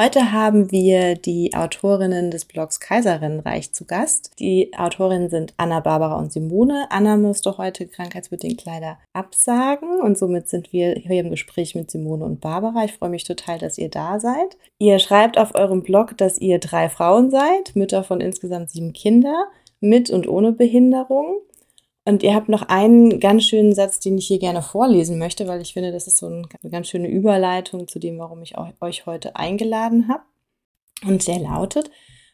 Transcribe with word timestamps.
Heute 0.00 0.30
haben 0.30 0.70
wir 0.70 1.16
die 1.16 1.54
Autorinnen 1.54 2.30
des 2.30 2.44
Blogs 2.44 2.78
Kaiserinnenreich 2.78 3.72
zu 3.72 3.84
Gast. 3.84 4.30
Die 4.38 4.70
Autorinnen 4.78 5.28
sind 5.28 5.54
Anna, 5.56 5.80
Barbara 5.80 6.20
und 6.20 6.32
Simone. 6.32 6.86
Anna 6.90 7.16
musste 7.16 7.58
heute 7.58 7.88
krankheitsbedingt 7.88 8.64
leider 8.64 8.98
absagen 9.12 10.00
und 10.00 10.16
somit 10.16 10.48
sind 10.48 10.72
wir 10.72 10.92
hier 10.92 11.22
im 11.22 11.30
Gespräch 11.30 11.74
mit 11.74 11.90
Simone 11.90 12.24
und 12.24 12.40
Barbara. 12.40 12.84
Ich 12.84 12.92
freue 12.92 13.10
mich 13.10 13.24
total, 13.24 13.58
dass 13.58 13.76
ihr 13.76 13.88
da 13.88 14.20
seid. 14.20 14.56
Ihr 14.78 15.00
schreibt 15.00 15.36
auf 15.36 15.56
eurem 15.56 15.82
Blog, 15.82 16.16
dass 16.16 16.38
ihr 16.38 16.60
drei 16.60 16.88
Frauen 16.88 17.32
seid, 17.32 17.74
Mütter 17.74 18.04
von 18.04 18.20
insgesamt 18.20 18.70
sieben 18.70 18.92
Kindern, 18.92 19.46
mit 19.80 20.10
und 20.10 20.28
ohne 20.28 20.52
Behinderung. 20.52 21.40
Und 22.08 22.22
ihr 22.22 22.34
habt 22.34 22.48
noch 22.48 22.62
einen 22.62 23.20
ganz 23.20 23.44
schönen 23.44 23.74
Satz, 23.74 24.00
den 24.00 24.16
ich 24.16 24.28
hier 24.28 24.38
gerne 24.38 24.62
vorlesen 24.62 25.18
möchte, 25.18 25.46
weil 25.46 25.60
ich 25.60 25.74
finde, 25.74 25.92
das 25.92 26.06
ist 26.06 26.16
so 26.16 26.24
eine 26.24 26.48
ganz 26.70 26.88
schöne 26.88 27.06
Überleitung 27.06 27.86
zu 27.86 27.98
dem, 27.98 28.18
warum 28.18 28.40
ich 28.40 28.54
euch 28.80 29.04
heute 29.04 29.36
eingeladen 29.36 30.08
habe. 30.08 30.22
Und 31.06 31.28
der 31.28 31.38
lautet, 31.38 31.90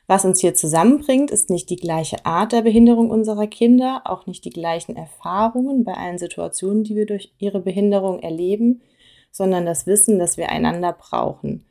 was 0.07 0.25
uns 0.25 0.41
hier 0.41 0.55
zusammenbringt, 0.55 1.33
ist 1.33 1.51
nicht 1.51 1.71
die 1.71 1.77
gleiche 1.77 2.25
Art 2.25 2.53
der 2.53 2.63
Behinderung 2.63 3.11
unserer 3.11 3.49
Kinder, 3.49 4.03
auch 4.05 4.29
nicht 4.29 4.45
die 4.45 4.51
gleichen 4.51 4.95
Erfahrungen 4.95 5.83
bei 5.83 5.95
allen 5.95 6.19
Situationen, 6.19 6.85
die 6.85 6.95
wir 6.95 7.07
durch 7.07 7.35
ihre 7.39 7.59
Behinderung 7.59 8.21
erleben, 8.21 8.81
sondern 9.33 9.67
das 9.67 9.89
Wissen, 9.89 10.21
dass 10.21 10.37
wir 10.37 10.51
einander 10.51 10.93
brauchen. 10.93 11.67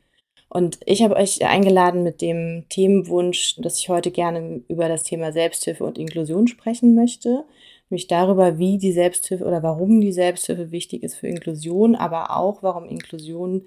Und 0.50 0.78
ich 0.84 1.02
habe 1.02 1.16
euch 1.16 1.42
eingeladen 1.42 2.02
mit 2.02 2.20
dem 2.20 2.66
Themenwunsch, 2.68 3.56
dass 3.62 3.78
ich 3.78 3.88
heute 3.88 4.10
gerne 4.10 4.62
über 4.68 4.90
das 4.90 5.04
Thema 5.04 5.32
Selbsthilfe 5.32 5.84
und 5.84 5.96
Inklusion 5.96 6.48
sprechen 6.48 6.94
möchte 6.94 7.46
mich 7.94 8.06
darüber, 8.06 8.58
wie 8.58 8.76
die 8.78 8.92
Selbsthilfe 8.92 9.44
oder 9.44 9.62
warum 9.62 10.00
die 10.00 10.12
Selbsthilfe 10.12 10.70
wichtig 10.70 11.02
ist 11.02 11.16
für 11.16 11.28
Inklusion, 11.28 11.94
aber 11.94 12.36
auch 12.36 12.62
warum 12.62 12.84
Inklusion 12.84 13.66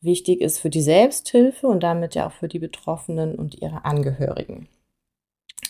wichtig 0.00 0.40
ist 0.40 0.58
für 0.58 0.70
die 0.70 0.82
Selbsthilfe 0.82 1.66
und 1.66 1.82
damit 1.82 2.14
ja 2.14 2.26
auch 2.26 2.32
für 2.32 2.48
die 2.48 2.58
Betroffenen 2.58 3.34
und 3.34 3.60
ihre 3.60 3.84
Angehörigen. 3.84 4.68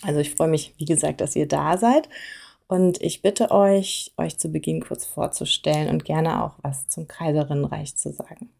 Also 0.02 0.20
ich 0.20 0.34
freue 0.34 0.48
mich, 0.48 0.74
wie 0.78 0.84
gesagt, 0.84 1.20
dass 1.20 1.34
ihr 1.34 1.48
da 1.48 1.78
seid 1.78 2.08
und 2.68 3.00
ich 3.00 3.22
bitte 3.22 3.50
euch, 3.50 4.12
euch 4.16 4.38
zu 4.38 4.50
Beginn 4.50 4.80
kurz 4.80 5.06
vorzustellen 5.06 5.88
und 5.88 6.04
gerne 6.04 6.44
auch 6.44 6.56
was 6.62 6.88
zum 6.88 7.08
Kaiserinnenreich 7.08 7.96
zu 7.96 8.12
sagen. 8.12 8.50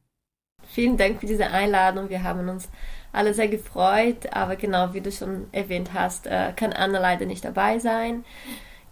Vielen 0.68 0.96
Dank 0.96 1.20
für 1.20 1.26
diese 1.26 1.48
Einladung. 1.48 2.08
Wir 2.08 2.22
haben 2.22 2.48
uns 2.48 2.68
alle 3.12 3.34
sehr 3.34 3.48
gefreut, 3.48 4.32
aber 4.32 4.56
genau 4.56 4.92
wie 4.94 5.00
du 5.00 5.10
schon 5.10 5.46
erwähnt 5.52 5.92
hast, 5.94 6.26
äh, 6.26 6.52
kann 6.54 6.72
Anna 6.72 6.98
leider 6.98 7.24
nicht 7.24 7.44
dabei 7.44 7.78
sein. 7.78 8.24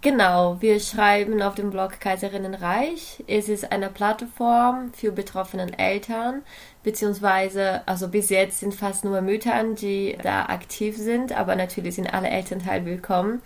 Genau, 0.05 0.59
wir 0.61 0.81
schreiben 0.81 1.41
auf 1.41 1.55
dem 1.55 1.71
Blog 1.71 1.99
Kaiserinnenreich. 1.99 3.25
Es 3.27 3.49
ist 3.49 3.73
eine 3.73 3.89
Plattform 3.89 4.93
für 4.93 5.13
betroffene 5.13 5.79
Eltern, 5.79 6.43
beziehungsweise, 6.83 7.81
also 7.87 8.09
bis 8.09 8.29
jetzt 8.29 8.61
sind 8.61 8.75
fast 8.75 9.07
nur 9.07 9.23
Mütter, 9.23 9.65
die 9.73 10.19
da 10.23 10.45
aktiv 10.45 10.99
sind, 10.99 11.33
aber 11.33 11.57
natürlich 11.57 11.95
sind 11.95 12.13
alle 12.13 12.29
Elternteile 12.29 12.85
willkommen. 12.85 13.41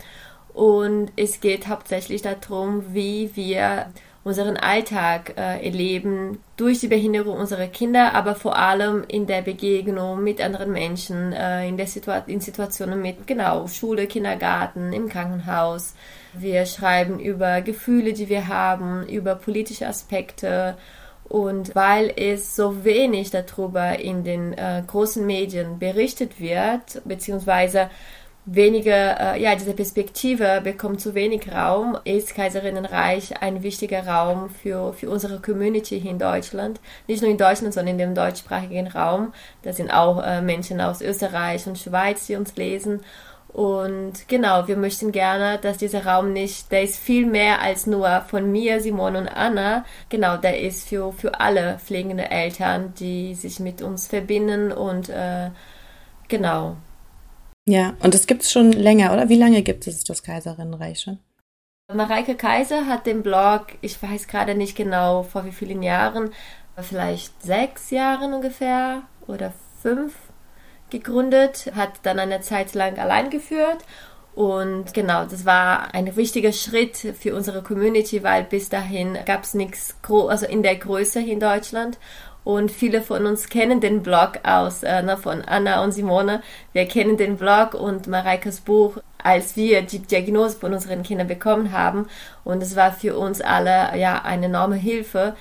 Und 0.53 1.13
es 1.15 1.41
geht 1.41 1.69
hauptsächlich 1.69 2.23
darum, 2.23 2.93
wie 2.93 3.31
wir 3.37 3.93
unseren 4.25 4.57
Alltag 4.57 5.35
äh, 5.37 5.65
erleben 5.65 6.41
durch 6.57 6.81
die 6.81 6.89
Behinderung 6.89 7.39
unserer 7.39 7.69
Kinder, 7.69 8.15
aber 8.15 8.35
vor 8.35 8.59
allem 8.59 9.05
in 9.07 9.29
der 9.29 9.43
Begegnung 9.43 10.25
mit 10.25 10.41
anderen 10.41 10.73
Menschen, 10.73 11.33
äh, 11.33 11.69
in, 11.69 11.77
der 11.77 11.87
Situa 11.87 12.25
in 12.27 12.41
Situationen 12.41 13.01
mit, 13.01 13.29
genau, 13.29 13.69
Schule, 13.69 14.09
Kindergarten, 14.09 14.93
im 14.93 15.09
Krankenhaus. 15.09 15.95
Wir 16.41 16.67
schreiben 16.67 17.19
über 17.19 17.61
Gefühle, 17.61 18.13
die 18.13 18.29
wir 18.29 18.49
haben, 18.49 19.07
über 19.09 19.35
politische 19.35 19.87
Aspekte. 19.87 20.77
Und 21.25 21.75
weil 21.75 22.13
es 22.17 22.57
so 22.57 22.85
wenig 22.85 23.31
darüber 23.31 23.99
in 23.99 24.25
den 24.25 24.55
äh, 24.55 24.83
großen 24.87 25.25
Medien 25.27 25.79
berichtet 25.79 26.41
wird, 26.41 27.03
beziehungsweise 27.05 27.91
weniger, 28.55 29.35
äh, 29.35 29.43
ja, 29.43 29.55
diese 29.55 29.75
Perspektive 29.75 30.61
bekommt 30.63 31.01
zu 31.01 31.15
wenig 31.15 31.53
Raum, 31.53 31.99
ist 32.05 32.35
Kaiserinnenreich 32.35 33.43
ein 33.43 33.63
wichtiger 33.63 34.07
Raum 34.07 34.49
für, 34.51 34.95
für 34.95 35.11
unsere 35.11 35.41
Community 35.41 36.01
hier 36.01 36.13
in 36.13 36.19
Deutschland. 36.19 36.81
Nicht 37.07 37.21
nur 37.21 37.31
in 37.31 37.37
Deutschland, 37.39 37.75
sondern 37.75 37.93
in 37.93 37.99
dem 37.99 38.15
deutschsprachigen 38.15 38.87
Raum. 38.87 39.35
Da 39.63 39.73
sind 39.73 39.91
auch 39.91 40.23
äh, 40.23 40.41
Menschen 40.41 40.81
aus 40.81 41.03
Österreich 41.03 41.67
und 41.67 41.79
Schweiz, 41.79 42.27
die 42.27 42.37
uns 42.37 42.57
lesen. 42.57 43.01
Und 43.59 44.29
genau, 44.29 44.69
wir 44.69 44.77
möchten 44.77 45.11
gerne, 45.11 45.59
dass 45.59 45.79
dieser 45.79 46.07
Raum 46.07 46.33
nicht, 46.33 46.71
der 46.71 46.85
ist 46.85 46.97
viel 46.97 47.27
mehr 47.27 47.61
als 47.61 47.89
nur 47.89 48.21
von 48.29 48.53
mir, 48.53 48.81
Simon 48.81 49.17
und 49.17 49.27
Anna. 49.27 49.85
Genau, 50.11 50.37
der 50.37 50.61
ist 50.61 50.89
für, 50.89 51.13
für 51.13 51.41
alle 51.41 51.81
pflegende 51.85 52.31
Eltern, 52.31 52.95
die 53.01 53.35
sich 53.35 53.59
mit 53.59 53.83
uns 53.83 54.07
verbinden 54.07 54.71
und 54.71 55.09
äh, 55.09 55.51
genau. 56.29 56.77
Ja, 57.69 57.95
und 58.01 58.15
das 58.15 58.29
gibt 58.29 58.43
es 58.43 58.53
schon 58.53 58.71
länger, 58.71 59.13
oder? 59.13 59.29
Wie 59.29 59.39
lange 59.39 59.63
gibt 59.63 59.89
es 59.89 60.05
das 60.05 60.23
Kaiserinnenreich 60.23 61.01
schon? 61.01 61.19
Mareike 61.93 62.37
Kaiser 62.37 62.87
hat 62.87 63.07
den 63.07 63.25
Blog, 63.25 63.67
ich 63.81 64.01
weiß 64.01 64.29
gerade 64.29 64.55
nicht 64.55 64.77
genau 64.77 65.25
vor 65.25 65.45
wie 65.45 65.51
vielen 65.51 65.83
Jahren, 65.83 66.31
vielleicht 66.77 67.43
sechs 67.43 67.91
Jahren 67.91 68.35
ungefähr 68.35 69.03
oder 69.27 69.53
fünf 69.83 70.15
gegründet, 70.91 71.71
hat 71.75 71.91
dann 72.03 72.19
eine 72.19 72.41
Zeit 72.41 72.75
lang 72.75 72.99
allein 72.99 73.31
geführt 73.31 73.85
und 74.39 74.95
genau, 74.95 75.25
das 75.25 75.45
war 75.47 75.93
ein 75.97 76.15
wichtiger 76.15 76.53
Schritt 76.53 76.97
für 76.97 77.35
unsere 77.35 77.61
Community, 77.61 78.23
weil 78.23 78.45
bis 78.45 78.69
dahin 78.69 79.19
gab 79.27 79.43
es 79.43 79.55
nichts, 79.55 79.97
also 80.09 80.47
in 80.47 80.63
der 80.63 80.77
Größe 80.77 81.21
in 81.21 81.41
Deutschland. 81.41 81.99
Und 82.45 82.71
viele 82.71 83.03
von 83.03 83.27
uns 83.27 83.49
kennen 83.49 83.81
den 83.81 84.05
Blog 84.05 84.39
aus, 84.45 84.85
äh, 84.85 85.03
ne, 85.03 85.17
von 85.17 85.43
Anna 85.43 85.83
und 85.83 85.91
Simone. 85.91 86.41
Wir 86.73 86.87
kennen 86.87 87.17
den 87.17 87.37
Blog 87.37 87.75
und 87.75 88.07
Mareikes 88.07 88.61
Buch, 88.61 88.99
als 89.21 89.57
wir 89.57 89.83
die 89.83 89.99
Diagnose 89.99 90.57
von 90.57 90.73
unseren 90.73 91.03
Kindern 91.03 91.27
bekommen 91.27 91.73
haben. 91.73 92.07
Und 92.45 92.63
es 92.63 92.77
war 92.77 92.93
für 92.93 93.19
uns 93.19 93.41
alle 93.41 93.99
ja 93.99 94.23
eine 94.23 94.47
enorme 94.47 94.77
Hilfe, 94.77 95.35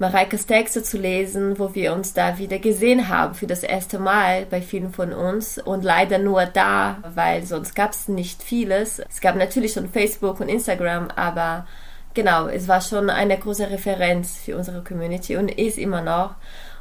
Mareikes 0.00 0.46
Texte 0.46 0.82
zu 0.82 0.96
lesen, 0.96 1.58
wo 1.58 1.74
wir 1.74 1.92
uns 1.92 2.14
da 2.14 2.38
wieder 2.38 2.58
gesehen 2.58 3.10
haben 3.10 3.34
für 3.34 3.46
das 3.46 3.62
erste 3.62 3.98
Mal 3.98 4.46
bei 4.46 4.62
vielen 4.62 4.94
von 4.94 5.12
uns 5.12 5.58
und 5.58 5.84
leider 5.84 6.16
nur 6.16 6.46
da, 6.46 6.96
weil 7.14 7.44
sonst 7.44 7.74
gab 7.74 7.90
es 7.90 8.08
nicht 8.08 8.42
vieles. 8.42 9.00
Es 9.00 9.20
gab 9.20 9.36
natürlich 9.36 9.74
schon 9.74 9.90
Facebook 9.90 10.40
und 10.40 10.48
Instagram, 10.48 11.08
aber 11.14 11.66
genau, 12.14 12.46
es 12.48 12.66
war 12.66 12.80
schon 12.80 13.10
eine 13.10 13.36
große 13.36 13.68
Referenz 13.70 14.38
für 14.42 14.56
unsere 14.56 14.82
Community 14.82 15.36
und 15.36 15.50
ist 15.50 15.76
immer 15.76 16.00
noch. 16.00 16.34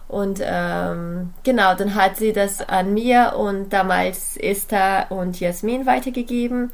Und 0.07 0.39
ähm, 0.41 1.33
genau, 1.43 1.75
dann 1.75 1.95
hat 1.95 2.15
sie 2.15 2.31
das 2.31 2.61
an 2.67 2.93
mir 2.93 3.33
und 3.37 3.73
damals 3.73 4.37
Esther 4.37 5.07
und 5.09 5.37
Jasmin 5.39 5.85
weitergegeben. 5.85 6.71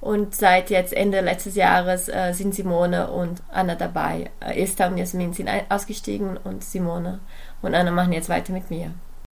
Und 0.00 0.34
seit 0.34 0.70
jetzt 0.70 0.92
Ende 0.92 1.20
letztes 1.20 1.56
Jahres 1.56 2.08
äh, 2.08 2.32
sind 2.32 2.54
Simone 2.54 3.10
und 3.10 3.42
Anna 3.50 3.74
dabei. 3.74 4.30
Äh, 4.40 4.62
Esther 4.62 4.88
und 4.88 4.98
Jasmin 4.98 5.32
sind 5.32 5.50
ausgestiegen 5.68 6.36
und 6.36 6.62
Simone 6.62 7.20
und 7.62 7.74
Anna 7.74 7.90
machen 7.90 8.12
jetzt 8.12 8.28
weiter 8.28 8.52
mit 8.52 8.70
mir. 8.70 8.92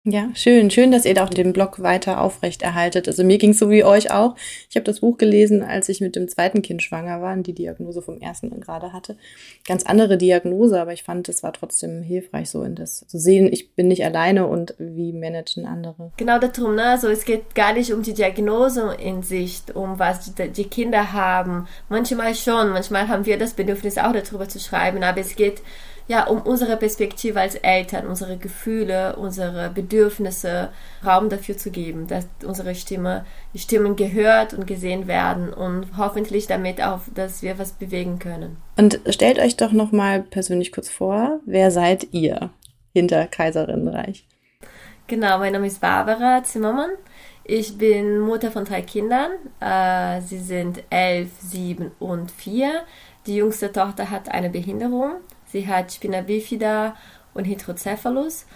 Ja, 0.05 0.31
schön. 0.35 0.71
Schön, 0.71 0.91
dass 0.91 1.05
ihr 1.05 1.23
auch 1.23 1.29
den 1.29 1.53
Blog 1.53 1.83
weiter 1.83 2.23
aufrechterhaltet. 2.23 3.09
Also 3.09 3.25
mir 3.25 3.37
ging 3.37 3.51
es 3.51 3.59
so 3.59 3.69
wie 3.69 3.85
euch 3.85 4.11
auch. 4.11 4.37
Ich 4.71 4.77
habe 4.77 4.85
das 4.85 5.01
Buch 5.01 5.19
gelesen, 5.19 5.63
als 5.63 5.89
ich 5.89 6.01
mit 6.01 6.17
dem 6.17 6.29
zweiten 6.29 6.63
Kind 6.63 6.83
schwanger 6.83 7.21
war 7.21 7.35
und 7.35 7.47
die 7.47 7.53
Diagnose 7.53 8.01
vom 8.01 8.19
ersten 8.19 8.59
gerade 8.61 8.93
hatte. 8.93 9.19
Ganz 9.67 9.83
andere 9.83 10.17
Diagnose, 10.17 10.81
aber 10.81 10.93
ich 10.93 11.03
fand, 11.03 11.29
es 11.29 11.43
war 11.43 11.53
trotzdem 11.53 12.03
hilfreich, 12.03 12.49
so 12.49 12.63
in 12.63 12.77
das 12.77 13.05
zu 13.07 13.19
sehen, 13.19 13.53
ich 13.53 13.75
bin 13.75 13.89
nicht 13.89 14.05
alleine 14.05 14.47
und 14.47 14.75
wie 14.79 15.13
managen 15.13 15.67
andere. 15.67 16.13
Genau 16.17 16.39
darum, 16.39 16.77
ne? 16.77 16.85
Also 16.85 17.09
es 17.09 17.25
geht 17.25 17.55
gar 17.55 17.75
nicht 17.75 17.93
um 17.93 18.03
die 18.03 18.15
Diagnose 18.15 18.95
in 19.03 19.23
Sicht, 19.23 19.75
um 19.75 19.99
was 19.99 20.33
die, 20.33 20.49
die 20.49 20.65
Kinder 20.65 21.13
haben. 21.13 21.67
Manchmal 21.89 22.35
schon, 22.35 22.71
manchmal 22.71 23.09
haben 23.09 23.27
wir 23.27 23.37
das 23.37 23.53
Bedürfnis 23.53 23.99
auch 23.99 24.13
darüber 24.13 24.49
zu 24.49 24.61
schreiben, 24.61 25.03
aber 25.03 25.21
es 25.21 25.37
geht 25.37 25.61
ja, 26.09 26.27
um 26.27 26.43
unsere 26.43 26.77
Perspektive 26.77 27.41
als 27.41 27.55
Eltern, 27.55 28.07
unsere 28.07 28.37
Gefühle, 28.37 29.17
unsere 29.17 29.71
Bedürfnisse 29.71 30.71
Raum 31.07 31.29
dafür 31.29 31.57
zu 31.57 31.71
geben, 31.71 32.09
dass 32.09 32.27
unsere 32.45 32.75
Stimme, 32.75 33.25
die 33.55 33.59
Stimmen 33.59 33.95
gehört 33.95 34.55
und 34.55 34.67
gesehen 34.67 35.07
werden 35.07 35.53
und 35.53 35.97
hoffentlich 35.97 36.47
damit 36.47 36.83
auch, 36.83 37.01
dass 37.15 37.43
wir 37.43 37.59
was 37.59 37.73
bewegen 37.73 38.19
können. 38.19 38.57
Und 38.77 39.01
stellt 39.11 39.39
euch 39.39 39.57
doch 39.57 39.73
noch 39.73 39.93
mal 39.93 40.23
persönlich 40.23 40.73
kurz 40.73 40.89
vor, 40.89 41.39
wer 41.47 41.71
seid 41.71 42.09
ihr? 42.13 42.51
hinter 42.99 43.27
Kaiserinnenreich. 43.27 44.27
Genau, 45.07 45.39
mein 45.39 45.53
Name 45.53 45.67
ist 45.67 45.81
Barbara 45.81 46.43
Zimmermann. 46.43 46.91
Ich 47.45 47.79
bin 47.79 48.19
Mutter 48.19 48.51
von 48.51 48.65
drei 48.65 48.83
Kindern. 48.83 49.31
Äh, 49.61 50.21
sie 50.21 50.39
sind 50.39 50.83
elf, 50.91 51.31
sieben 51.41 51.93
und 51.99 52.31
vier. 52.31 52.83
Die 53.27 53.37
jüngste 53.37 53.73
Tochter 53.73 54.11
hat 54.11 54.31
eine 54.31 54.51
Behinderung. 54.51 55.13
Sie 55.53 55.67
hat 55.67 55.93
Spina 55.93 56.21
bifida 56.21 56.97
und 57.35 57.47
Hydrocephalus. 57.47 58.47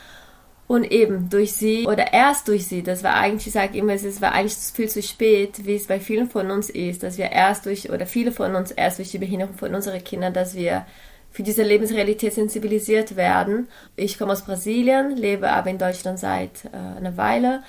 Und 0.68 0.90
eben 0.90 1.28
durch 1.28 1.52
sie 1.52 1.86
oder 1.86 2.14
erst 2.14 2.48
durch 2.48 2.66
sie, 2.66 2.82
das 2.82 3.02
war 3.02 3.14
eigentlich, 3.14 3.48
ich 3.48 3.52
sage 3.52 3.76
immer, 3.76 3.92
es 3.92 4.22
war 4.22 4.32
eigentlich 4.32 4.54
viel 4.54 4.88
zu 4.88 5.02
spät, 5.02 5.66
wie 5.66 5.74
es 5.74 5.86
bei 5.86 6.00
vielen 6.00 6.30
von 6.30 6.50
uns 6.50 6.70
ist, 6.70 7.02
dass 7.02 7.18
wir 7.18 7.30
erst 7.30 7.66
durch, 7.66 7.90
oder 7.90 8.06
viele 8.06 8.32
von 8.32 8.54
uns 8.54 8.70
erst 8.70 8.98
durch 8.98 9.10
die 9.10 9.18
Behinderung 9.18 9.54
von 9.54 9.74
unseren 9.74 10.02
Kindern, 10.02 10.32
dass 10.32 10.54
wir 10.54 10.86
für 11.30 11.42
diese 11.42 11.62
Lebensrealität 11.62 12.32
sensibilisiert 12.32 13.16
werden. 13.16 13.68
Ich 13.96 14.18
komme 14.18 14.32
aus 14.32 14.44
Brasilien, 14.44 15.16
lebe 15.16 15.50
aber 15.50 15.68
in 15.68 15.78
Deutschland 15.78 16.18
seit 16.18 16.64
äh, 16.66 16.96
einer 16.98 17.16
Weile 17.18 17.62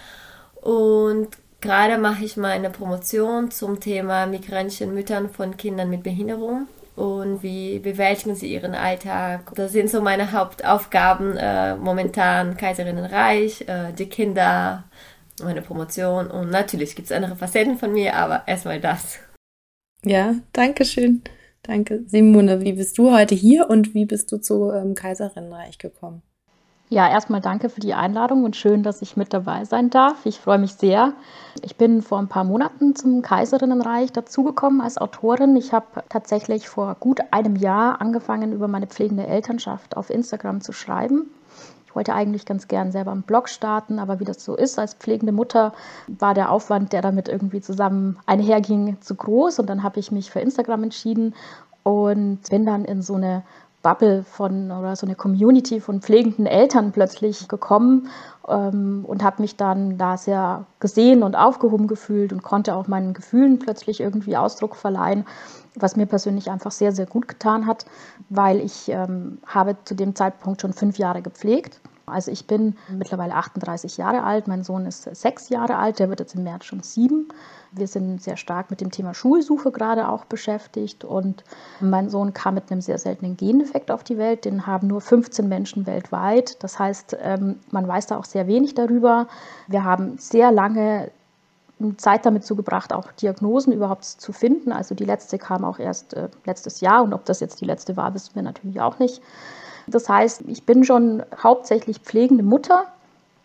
und 0.62 1.30
gerade 1.60 1.98
mache 1.98 2.24
ich 2.24 2.38
meine 2.38 2.70
Promotion 2.70 3.52
zum 3.52 3.82
Thema 3.82 4.28
migrantischen 4.28 4.94
Müttern 4.94 5.30
von 5.30 5.58
Kindern 5.58 5.90
mit 5.90 6.04
Behinderung 6.04 6.68
und 6.96 7.42
wie 7.44 7.80
bewältigen 7.80 8.36
sie 8.36 8.54
ihren 8.54 8.76
Alltag. 8.76 9.52
Das 9.56 9.72
sind 9.72 9.90
so 9.90 10.02
meine 10.02 10.32
Hauptaufgaben 10.32 11.38
äh, 11.38 11.76
momentan, 11.76 12.58
Kaiserinnenreich, 12.58 13.68
äh, 13.68 13.94
die 13.94 14.08
Kinder, 14.08 14.86
meine 15.42 15.62
Promotion 15.62 16.28
und 16.28 16.50
natürlich 16.50 16.96
gibt 16.96 17.08
es 17.08 17.12
andere 17.12 17.36
Facetten 17.36 17.78
von 17.78 17.92
mir, 17.92 18.16
aber 18.16 18.44
erstmal 18.48 18.80
das. 18.80 19.20
Ja, 20.06 20.36
danke 20.52 20.86
schön. 20.86 21.24
Danke. 21.64 22.04
Simone, 22.08 22.62
wie 22.62 22.74
bist 22.74 22.98
du 22.98 23.14
heute 23.14 23.36
hier 23.36 23.70
und 23.70 23.94
wie 23.94 24.06
bist 24.06 24.32
du 24.32 24.38
zu 24.38 24.72
ähm, 24.72 24.96
Kaiserinnenreich 24.96 25.78
gekommen? 25.78 26.22
Ja, 26.90 27.10
erstmal 27.10 27.42
danke 27.42 27.70
für 27.70 27.80
die 27.80 27.94
Einladung 27.96 28.44
und 28.44 28.56
schön, 28.56 28.84
dass 28.84 29.02
ich 29.02 29.18
mit 29.18 29.34
dabei 29.34 29.66
sein 29.66 29.90
darf. 29.90 30.26
Ich 30.26 30.40
freue 30.40 30.60
mich 30.60 30.74
sehr. 30.74 31.14
Ich 31.64 31.76
bin 31.76 32.02
vor 32.02 32.20
ein 32.20 32.28
paar 32.28 32.44
Monaten 32.44 32.96
zum 32.96 33.22
Kaiserinnenreich 33.22 34.12
dazugekommen 34.12 34.80
als 34.82 35.00
Autorin. 35.00 35.56
Ich 35.56 35.74
habe 35.74 36.04
tatsächlich 36.10 36.70
vor 36.70 36.96
gut 37.00 37.22
einem 37.32 37.56
Jahr 37.56 38.00
angefangen, 38.00 38.54
über 38.54 38.68
meine 38.68 38.86
pflegende 38.86 39.26
Elternschaft 39.26 39.98
auf 39.98 40.10
Instagram 40.10 40.62
zu 40.62 40.72
schreiben. 40.72 41.32
Ich 41.88 41.96
wollte 41.96 42.14
eigentlich 42.14 42.46
ganz 42.46 42.68
gern 42.68 42.92
selber 42.92 43.12
einen 43.12 43.22
Blog 43.22 43.50
starten, 43.50 43.98
aber 43.98 44.20
wie 44.20 44.26
das 44.26 44.44
so 44.44 44.56
ist, 44.56 44.78
als 44.78 44.96
pflegende 44.96 45.32
Mutter 45.32 45.74
war 46.08 46.34
der 46.34 46.52
Aufwand, 46.52 46.92
der 46.92 47.02
damit 47.02 47.28
irgendwie 47.28 47.62
zusammen 47.62 48.20
einherging, 48.26 48.98
zu 49.00 49.16
groß. 49.16 49.60
Und 49.60 49.68
dann 49.68 49.84
habe 49.84 50.00
ich 50.00 50.12
mich 50.12 50.30
für 50.30 50.40
Instagram 50.40 50.84
entschieden 50.84 51.34
und 51.84 52.40
bin 52.50 52.66
dann 52.66 52.86
in 52.86 53.02
so 53.02 53.16
eine 53.16 53.44
Bubble 53.84 54.24
von 54.24 54.72
oder 54.72 54.96
so 54.96 55.06
eine 55.06 55.16
Community 55.16 55.80
von 55.80 56.02
pflegenden 56.02 56.48
Eltern 56.48 56.92
plötzlich 56.94 57.48
gekommen 57.48 58.10
ähm, 58.48 59.06
und 59.06 59.24
habe 59.24 59.42
mich 59.42 59.58
dann 59.58 59.98
da 59.98 60.18
sehr 60.18 60.66
gesehen 60.80 61.22
und 61.22 61.36
aufgehoben 61.36 61.88
gefühlt 61.88 62.34
und 62.34 62.42
konnte 62.42 62.76
auch 62.76 62.88
meinen 62.88 63.14
Gefühlen 63.14 63.60
plötzlich 63.60 64.00
irgendwie 64.00 64.38
Ausdruck 64.38 64.76
verleihen, 64.76 65.26
was 65.76 65.98
mir 65.98 66.06
persönlich 66.06 66.50
einfach 66.50 66.72
sehr, 66.72 66.94
sehr 66.94 67.06
gut 67.06 67.28
getan 67.28 67.68
hat, 67.68 67.86
weil 68.30 68.62
ich 68.62 68.90
ähm, 68.90 69.40
habe 69.46 69.76
zu 69.84 69.94
dem 69.96 70.16
Zeitpunkt 70.16 70.62
schon 70.62 70.74
fünf 70.74 70.98
Jahre 70.98 71.22
gepflegt. 71.22 71.82
Also 72.06 72.32
ich 72.32 72.48
bin 72.48 72.76
mittlerweile 72.90 73.34
38 73.36 73.98
Jahre 73.98 74.24
alt, 74.24 74.48
mein 74.48 74.64
Sohn 74.64 74.86
ist 74.86 75.04
sechs 75.16 75.50
Jahre 75.50 75.78
alt, 75.78 76.00
der 76.00 76.10
wird 76.10 76.20
jetzt 76.20 76.36
im 76.36 76.44
März 76.44 76.66
schon 76.66 76.84
sieben. 76.84 77.30
Wir 77.72 77.88
sind 77.88 78.22
sehr 78.22 78.38
stark 78.38 78.70
mit 78.70 78.82
dem 78.82 78.92
Thema 78.92 79.14
Schulsuche 79.14 79.72
gerade 79.72 80.10
auch 80.10 80.26
beschäftigt 80.26 81.06
und 81.06 81.44
mein 81.80 82.10
Sohn 82.10 82.34
kam 82.34 82.56
mit 82.56 82.72
einem 82.72 82.82
sehr 82.82 83.00
seltenen 83.00 83.38
Gendefekt 83.38 83.90
auf 83.90 84.04
die 84.04 84.18
Welt. 84.18 84.46
Den 84.46 84.68
haben 84.68 84.88
nur 84.88 85.02
15 85.02 85.48
Menschen 85.48 85.88
weltweit. 85.88 86.62
Das 86.62 86.78
heißt, 86.78 87.18
ähm, 87.22 87.60
man 87.72 87.88
weiß 87.88 88.08
da 88.08 88.18
auch 88.18 88.26
sehr 88.26 88.48
wenig 88.48 88.76
darüber. 88.76 89.28
Wir 89.68 89.84
haben 89.84 90.18
sehr 90.18 90.52
lange 90.52 91.10
Zeit 91.98 92.26
damit 92.26 92.46
zugebracht, 92.46 92.94
auch 92.94 93.12
Diagnosen 93.14 93.74
überhaupt 93.74 94.06
zu 94.06 94.32
finden. 94.32 94.72
Also 94.72 94.94
die 94.94 95.06
letzte 95.06 95.38
kam 95.38 95.66
auch 95.66 95.80
erst 95.80 96.14
äh, 96.14 96.30
letztes 96.46 96.82
Jahr 96.82 97.04
und 97.04 97.14
ob 97.14 97.26
das 97.26 97.40
jetzt 97.40 97.62
die 97.62 97.66
letzte 97.66 97.98
war, 97.98 98.14
wissen 98.14 98.36
wir 98.36 98.44
natürlich 98.44 98.80
auch 98.82 99.00
nicht. 99.00 99.22
Das 99.88 100.10
heißt, 100.10 100.44
ich 100.48 100.66
bin 100.66 100.84
schon 100.84 101.24
hauptsächlich 101.42 102.00
pflegende 102.00 102.44
Mutter 102.44 102.86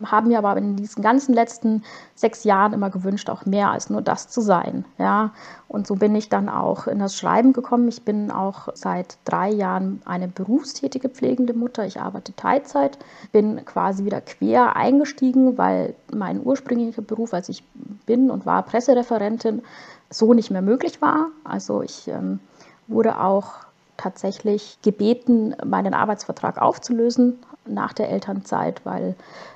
haben 0.05 0.29
mir 0.29 0.37
aber 0.37 0.55
in 0.57 0.75
diesen 0.75 1.03
ganzen 1.03 1.33
letzten 1.33 1.83
sechs 2.15 2.43
Jahren 2.43 2.73
immer 2.73 2.89
gewünscht, 2.89 3.29
auch 3.29 3.45
mehr 3.45 3.71
als 3.71 3.89
nur 3.89 4.01
das 4.01 4.29
zu 4.29 4.41
sein. 4.41 4.85
Ja? 4.97 5.31
Und 5.67 5.87
so 5.87 5.95
bin 5.95 6.15
ich 6.15 6.29
dann 6.29 6.47
auch 6.47 6.87
in 6.87 6.99
das 6.99 7.15
Schreiben 7.15 7.53
gekommen. 7.53 7.87
Ich 7.87 8.03
bin 8.03 8.31
auch 8.31 8.69
seit 8.73 9.17
drei 9.25 9.49
Jahren 9.49 10.01
eine 10.05 10.27
berufstätige 10.27 11.09
pflegende 11.09 11.53
Mutter. 11.53 11.85
Ich 11.85 11.99
arbeite 11.99 12.33
Teilzeit, 12.35 12.97
bin 13.31 13.63
quasi 13.65 14.05
wieder 14.05 14.21
quer 14.21 14.75
eingestiegen, 14.75 15.57
weil 15.57 15.95
mein 16.13 16.41
ursprünglicher 16.43 17.01
Beruf, 17.01 17.33
als 17.33 17.49
ich 17.49 17.63
bin 18.05 18.31
und 18.31 18.45
war 18.45 18.63
Pressereferentin, 18.63 19.61
so 20.09 20.33
nicht 20.33 20.49
mehr 20.49 20.61
möglich 20.61 21.01
war. 21.01 21.27
Also 21.43 21.83
ich 21.83 22.07
ähm, 22.07 22.39
wurde 22.87 23.19
auch 23.19 23.68
tatsächlich 23.99 24.77
gebeten, 24.81 25.55
meinen 25.65 25.93
Arbeitsvertrag 25.93 26.61
aufzulösen 26.61 27.39
nach 27.65 27.93
der 27.93 28.09
Elternzeit, 28.09 28.81
weil 28.85 29.15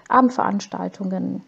Abendveranstaltungen, 0.09 1.41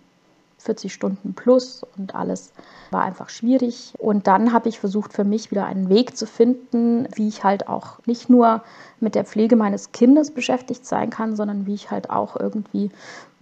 40 0.59 0.93
Stunden 0.93 1.33
plus 1.35 1.85
und 1.97 2.15
alles 2.15 2.51
war 2.89 3.03
einfach 3.03 3.29
schwierig. 3.29 3.93
Und 3.99 4.25
dann 4.25 4.51
habe 4.51 4.69
ich 4.69 4.79
versucht, 4.79 5.13
für 5.13 5.23
mich 5.23 5.51
wieder 5.51 5.65
einen 5.65 5.89
Weg 5.89 6.17
zu 6.17 6.25
finden, 6.25 7.07
wie 7.13 7.27
ich 7.27 7.43
halt 7.43 7.67
auch 7.67 7.99
nicht 8.05 8.29
nur 8.29 8.63
mit 8.99 9.13
der 9.13 9.25
Pflege 9.25 9.55
meines 9.55 9.91
Kindes 9.91 10.33
beschäftigt 10.33 10.85
sein 10.85 11.11
kann, 11.11 11.35
sondern 11.35 11.67
wie 11.67 11.75
ich 11.75 11.91
halt 11.91 12.09
auch 12.09 12.35
irgendwie, 12.35 12.89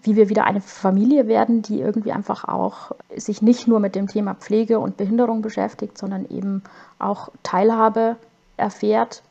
wie 0.02 0.18
wir 0.18 0.28
wieder 0.28 0.44
eine 0.44 0.60
Familie 0.60 1.28
werden, 1.28 1.62
die 1.62 1.80
irgendwie 1.80 2.12
einfach 2.12 2.44
auch 2.44 2.92
sich 3.16 3.42
nicht 3.42 3.68
nur 3.68 3.80
mit 3.80 3.96
dem 3.96 4.08
Thema 4.08 4.34
Pflege 4.34 4.80
und 4.80 4.98
Behinderung 4.98 5.42
beschäftigt, 5.42 5.98
sondern 5.98 6.26
eben 6.30 6.64
auch 7.00 7.30
Teilhabe 7.44 8.18
erfährt, 8.58 9.24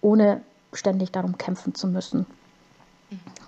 ohne 0.00 0.42
ständig 0.72 1.12
darum 1.12 1.38
kämpfen 1.38 1.74
zu 1.74 1.86
müssen. 1.86 2.26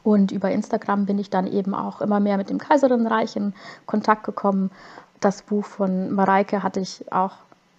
Und 0.02 0.32
über 0.32 0.50
Instagram 0.50 1.06
bin 1.06 1.18
ich 1.18 1.30
dann 1.30 1.46
eben 1.46 1.74
auch 1.74 2.00
immer 2.00 2.20
mehr 2.20 2.38
mit 2.38 2.48
dem 2.48 2.58
Kaiserinnenreich 2.58 3.36
in 3.36 3.52
Kontakt 3.86 4.24
gekommen. 4.24 4.70
Das 5.20 5.42
Buch 5.42 5.64
von 5.64 6.12
Mareike 6.12 6.62
hatte 6.62 6.80
ich 6.80 7.12
auch 7.12 7.32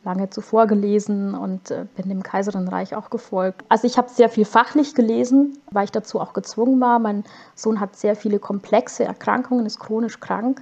lange 0.03 0.29
zuvor 0.29 0.67
gelesen 0.67 1.35
und 1.35 1.71
äh, 1.71 1.85
bin 1.95 2.09
dem 2.09 2.23
Kaiserinnenreich 2.23 2.95
auch 2.95 3.09
gefolgt. 3.09 3.63
Also 3.69 3.85
ich 3.85 3.97
habe 3.97 4.09
sehr 4.09 4.29
viel 4.29 4.45
fachlich 4.45 4.95
gelesen, 4.95 5.57
weil 5.71 5.85
ich 5.85 5.91
dazu 5.91 6.19
auch 6.19 6.33
gezwungen 6.33 6.79
war. 6.79 6.99
Mein 6.99 7.23
Sohn 7.55 7.79
hat 7.79 7.95
sehr 7.95 8.15
viele 8.15 8.39
komplexe 8.39 9.03
Erkrankungen, 9.03 9.65
ist 9.65 9.79
chronisch 9.79 10.19
krank 10.19 10.61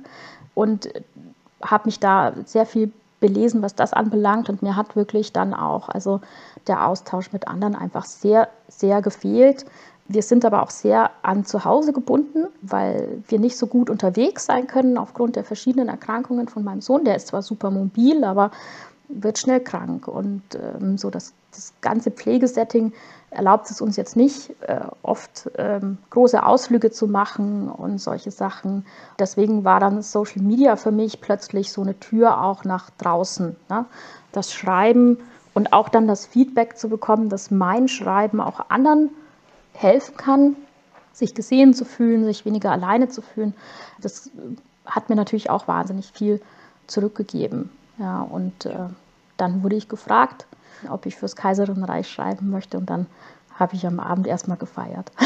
und 0.56 0.94
äh, 0.94 1.02
habe 1.62 1.86
mich 1.86 2.00
da 2.00 2.34
sehr 2.46 2.66
viel 2.66 2.92
belesen, 3.20 3.62
was 3.62 3.76
das 3.76 3.94
anbelangt. 3.94 4.50
Und 4.50 4.62
mir 4.62 4.76
hat 4.76 4.96
wirklich 4.96 5.34
dann 5.34 5.54
auch 5.54 5.90
also 5.90 6.22
der 6.68 6.88
Austausch 6.88 7.32
mit 7.32 7.48
anderen 7.48 7.76
einfach 7.76 8.06
sehr, 8.06 8.50
sehr 8.68 9.02
gefehlt. 9.02 9.66
Wir 10.08 10.24
sind 10.24 10.44
aber 10.44 10.64
auch 10.64 10.72
sehr 10.72 11.12
an 11.22 11.46
zu 11.46 11.66
Hause 11.66 11.94
gebunden, 11.94 12.48
weil 12.62 13.22
wir 13.28 13.40
nicht 13.40 13.58
so 13.58 13.68
gut 13.68 13.92
unterwegs 13.92 14.46
sein 14.46 14.66
können 14.66 14.98
aufgrund 14.98 15.36
der 15.36 15.44
verschiedenen 15.44 15.88
Erkrankungen 15.88 16.48
von 16.48 16.64
meinem 16.64 16.82
Sohn. 16.82 17.06
Der 17.06 17.16
ist 17.16 17.28
zwar 17.28 17.44
super 17.44 17.70
mobil, 17.70 18.24
aber 18.24 18.50
wird 19.10 19.40
schnell 19.40 19.60
krank. 19.60 20.08
Und 20.08 20.44
ähm, 20.56 20.98
so 20.98 21.10
das, 21.10 21.34
das 21.52 21.74
ganze 21.82 22.12
Pflegesetting 22.12 22.94
erlaubt 23.32 23.70
es 23.70 23.82
uns 23.82 23.96
jetzt 23.98 24.16
nicht, 24.16 24.52
äh, 24.62 24.82
oft 25.04 25.50
ähm, 25.58 25.98
große 26.10 26.44
Ausflüge 26.44 26.92
zu 26.92 27.08
machen 27.08 27.70
und 27.70 28.00
solche 28.00 28.32
Sachen. 28.32 28.86
Deswegen 29.20 29.64
war 29.64 29.80
dann 29.80 30.02
Social 30.02 30.42
Media 30.42 30.76
für 30.76 30.92
mich 30.92 31.22
plötzlich 31.22 31.72
so 31.72 31.82
eine 31.82 32.00
Tür 32.00 32.42
auch 32.42 32.64
nach 32.64 32.90
draußen. 32.92 33.56
Ne? 33.70 33.86
Das 34.32 34.54
Schreiben 34.54 35.18
und 35.54 35.74
auch 35.74 35.90
dann 35.90 36.08
das 36.08 36.26
Feedback 36.26 36.78
zu 36.78 36.90
bekommen, 36.90 37.30
dass 37.30 37.52
mein 37.52 37.88
Schreiben 37.88 38.42
auch 38.42 38.70
anderen 38.70 39.10
helfen 39.74 40.18
kann, 40.18 40.56
sich 41.14 41.36
gesehen 41.36 41.74
zu 41.74 41.86
fühlen, 41.86 42.26
sich 42.26 42.46
weniger 42.46 42.72
alleine 42.72 43.10
zu 43.10 43.22
fühlen. 43.22 43.54
Das 44.02 44.32
hat 44.86 45.10
mir 45.10 45.16
natürlich 45.16 45.50
auch 45.50 45.68
wahnsinnig 45.68 46.12
viel 46.12 46.42
zurückgegeben. 46.88 47.70
Ja, 48.00 48.22
und 48.22 48.66
äh, 48.66 48.88
dann 49.38 49.64
wurde 49.64 49.76
ich 49.76 49.90
gefragt, 49.90 50.46
ob 50.90 51.06
ich 51.06 51.16
fürs 51.16 51.36
Kaiserinnenreich 51.36 52.10
schreiben 52.10 52.50
möchte 52.50 52.78
und 52.78 52.90
dann 52.90 53.08
habe 53.54 53.76
ich 53.76 53.86
am 53.86 54.00
Abend 54.00 54.28
erstmal 54.28 54.58
gefeiert. 54.58 55.12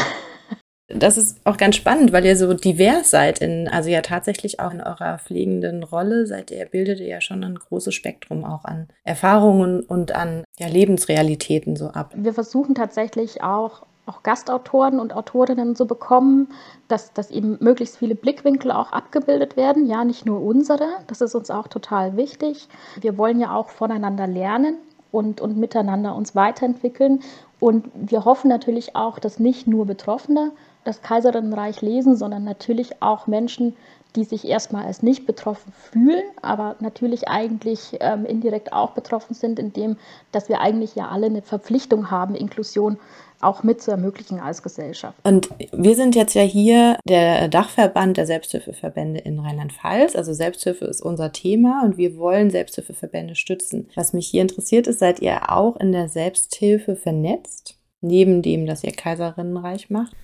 Das 0.88 1.16
ist 1.16 1.40
auch 1.44 1.56
ganz 1.56 1.76
spannend, 1.76 2.12
weil 2.12 2.26
ihr 2.26 2.36
so 2.36 2.52
divers 2.52 3.10
seid, 3.10 3.38
in, 3.40 3.68
also 3.68 3.88
ja 3.88 4.02
tatsächlich 4.02 4.60
auch 4.60 4.70
in 4.70 4.82
eurer 4.82 5.18
pflegenden 5.18 5.82
Rolle 5.82 6.26
seid 6.26 6.50
ihr, 6.50 6.66
bildet 6.66 7.00
ihr 7.00 7.06
ja 7.06 7.20
schon 7.22 7.42
ein 7.42 7.54
großes 7.54 7.94
Spektrum 7.94 8.44
auch 8.44 8.66
an 8.66 8.88
Erfahrungen 9.02 9.80
und 9.80 10.14
an 10.14 10.44
ja, 10.58 10.68
Lebensrealitäten 10.68 11.74
so 11.76 11.88
ab. 11.88 12.12
Wir 12.14 12.34
versuchen 12.34 12.74
tatsächlich 12.74 13.42
auch 13.42 13.86
auch 14.06 14.22
Gastautoren 14.22 15.00
und 15.00 15.14
Autorinnen 15.14 15.74
so 15.74 15.86
bekommen, 15.86 16.48
dass, 16.88 17.12
dass 17.12 17.30
eben 17.30 17.56
möglichst 17.60 17.96
viele 17.96 18.14
Blickwinkel 18.14 18.70
auch 18.70 18.92
abgebildet 18.92 19.56
werden. 19.56 19.86
Ja, 19.86 20.04
nicht 20.04 20.26
nur 20.26 20.42
unsere, 20.42 20.86
das 21.06 21.20
ist 21.20 21.34
uns 21.34 21.50
auch 21.50 21.68
total 21.68 22.16
wichtig. 22.16 22.68
Wir 23.00 23.16
wollen 23.16 23.40
ja 23.40 23.54
auch 23.54 23.70
voneinander 23.70 24.26
lernen 24.26 24.76
und, 25.10 25.40
und 25.40 25.56
miteinander 25.56 26.14
uns 26.14 26.34
weiterentwickeln. 26.34 27.20
Und 27.60 27.88
wir 27.94 28.24
hoffen 28.24 28.48
natürlich 28.48 28.94
auch, 28.94 29.18
dass 29.18 29.38
nicht 29.38 29.66
nur 29.66 29.86
Betroffene 29.86 30.52
das 30.84 31.02
Kaiserinnenreich 31.02 31.80
lesen, 31.80 32.16
sondern 32.16 32.44
natürlich 32.44 33.02
auch 33.02 33.26
Menschen, 33.26 33.74
die 34.16 34.24
sich 34.24 34.46
erstmal 34.46 34.86
als 34.86 35.02
nicht 35.02 35.26
betroffen 35.26 35.72
fühlen, 35.72 36.22
aber 36.40 36.76
natürlich 36.78 37.28
eigentlich 37.28 37.96
ähm, 38.00 38.24
indirekt 38.24 38.72
auch 38.72 38.92
betroffen 38.92 39.34
sind, 39.34 39.58
indem 39.58 39.96
dass 40.30 40.48
wir 40.48 40.60
eigentlich 40.60 40.94
ja 40.94 41.08
alle 41.08 41.26
eine 41.26 41.42
Verpflichtung 41.42 42.10
haben, 42.10 42.36
Inklusion 42.36 42.98
auch 43.40 43.62
mit 43.62 43.82
zu 43.82 43.90
ermöglichen 43.90 44.40
als 44.40 44.62
Gesellschaft. 44.62 45.18
Und 45.24 45.50
wir 45.72 45.96
sind 45.96 46.14
jetzt 46.14 46.34
ja 46.34 46.42
hier 46.42 46.96
der 47.06 47.48
Dachverband 47.48 48.16
der 48.16 48.26
Selbsthilfeverbände 48.26 49.20
in 49.20 49.38
Rheinland-Pfalz. 49.38 50.16
Also 50.16 50.32
Selbsthilfe 50.32 50.84
ist 50.86 51.02
unser 51.02 51.32
Thema 51.32 51.82
und 51.84 51.98
wir 51.98 52.16
wollen 52.16 52.50
Selbsthilfeverbände 52.50 53.34
stützen. 53.34 53.88
Was 53.96 54.12
mich 54.12 54.28
hier 54.28 54.42
interessiert 54.42 54.86
ist, 54.86 55.00
seid 55.00 55.20
ihr 55.20 55.50
auch 55.52 55.76
in 55.76 55.92
der 55.92 56.08
Selbsthilfe 56.08 56.96
vernetzt? 56.96 57.76
Neben 58.00 58.42
dem, 58.42 58.66
dass 58.66 58.84
ihr 58.84 58.92
Kaiserinnenreich 58.92 59.90
macht? 59.90 60.14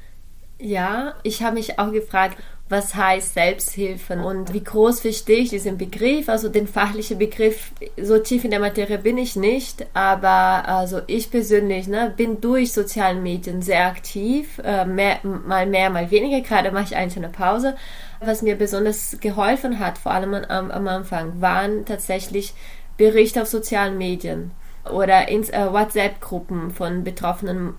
Ja, 0.61 1.14
ich 1.23 1.43
habe 1.43 1.55
mich 1.55 1.79
auch 1.79 1.90
gefragt, 1.90 2.37
was 2.69 2.95
heißt 2.95 3.35
Selbsthilfe 3.35 4.14
und 4.23 4.52
wie 4.52 4.62
groß 4.62 5.00
verstehe 5.00 5.38
ich 5.38 5.50
diesen 5.50 5.76
Begriff. 5.76 6.29
Also 6.29 6.49
den 6.49 6.69
fachlichen 6.69 7.19
Begriff, 7.19 7.73
so 8.00 8.19
tief 8.19 8.45
in 8.45 8.52
der 8.52 8.61
Materie 8.61 8.99
bin 8.99 9.19
ich 9.19 9.35
nicht, 9.35 9.87
aber 9.93 10.69
also 10.69 11.00
ich 11.09 11.31
persönlich 11.31 11.88
ne, 11.88 12.14
bin 12.17 12.40
durch 12.40 12.73
sozialen 12.73 13.23
Medien 13.23 13.61
sehr 13.61 13.87
aktiv, 13.87 14.61
äh, 14.62 14.85
mehr, 14.85 15.19
mal 15.25 15.67
mehr, 15.67 15.90
mal 15.90 16.11
weniger. 16.11 16.43
Gerade 16.43 16.71
mache 16.71 16.85
ich 16.85 16.97
einzelne 16.97 17.31
Pause. 17.31 17.75
Was 18.21 18.43
mir 18.43 18.57
besonders 18.57 19.17
geholfen 19.21 19.79
hat, 19.81 19.99
vor 19.99 20.12
allem 20.12 20.35
am, 20.35 20.71
am 20.71 20.88
Anfang, 20.88 21.40
waren 21.40 21.87
tatsächlich 21.87 22.55
Berichte 22.99 23.43
auf 23.43 23.49
sozialen 23.49 23.99
Medien 23.99 24.52
oder 24.90 25.28
in 25.28 25.42
äh, 25.44 25.72
WhatsApp-Gruppen 25.72 26.70
von 26.70 27.04
Betroffenen, 27.04 27.75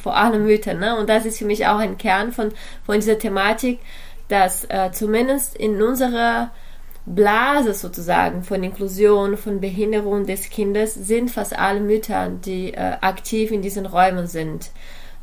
vor 0.00 0.16
allem 0.16 0.44
Müttern. 0.44 0.78
Ne? 0.78 0.96
Und 0.98 1.08
das 1.08 1.26
ist 1.26 1.38
für 1.38 1.44
mich 1.44 1.66
auch 1.66 1.78
ein 1.78 1.98
Kern 1.98 2.32
von, 2.32 2.52
von 2.84 2.96
dieser 2.96 3.18
Thematik, 3.18 3.80
dass 4.28 4.64
äh, 4.64 4.90
zumindest 4.92 5.56
in 5.56 5.82
unserer 5.82 6.50
Blase 7.06 7.72
sozusagen 7.72 8.42
von 8.42 8.62
Inklusion, 8.62 9.36
von 9.36 9.60
Behinderung 9.60 10.26
des 10.26 10.50
Kindes 10.50 10.94
sind 10.94 11.30
fast 11.30 11.58
alle 11.58 11.80
Mütter, 11.80 12.28
die 12.28 12.74
äh, 12.74 12.96
aktiv 13.00 13.50
in 13.50 13.62
diesen 13.62 13.86
Räumen 13.86 14.26
sind. 14.26 14.70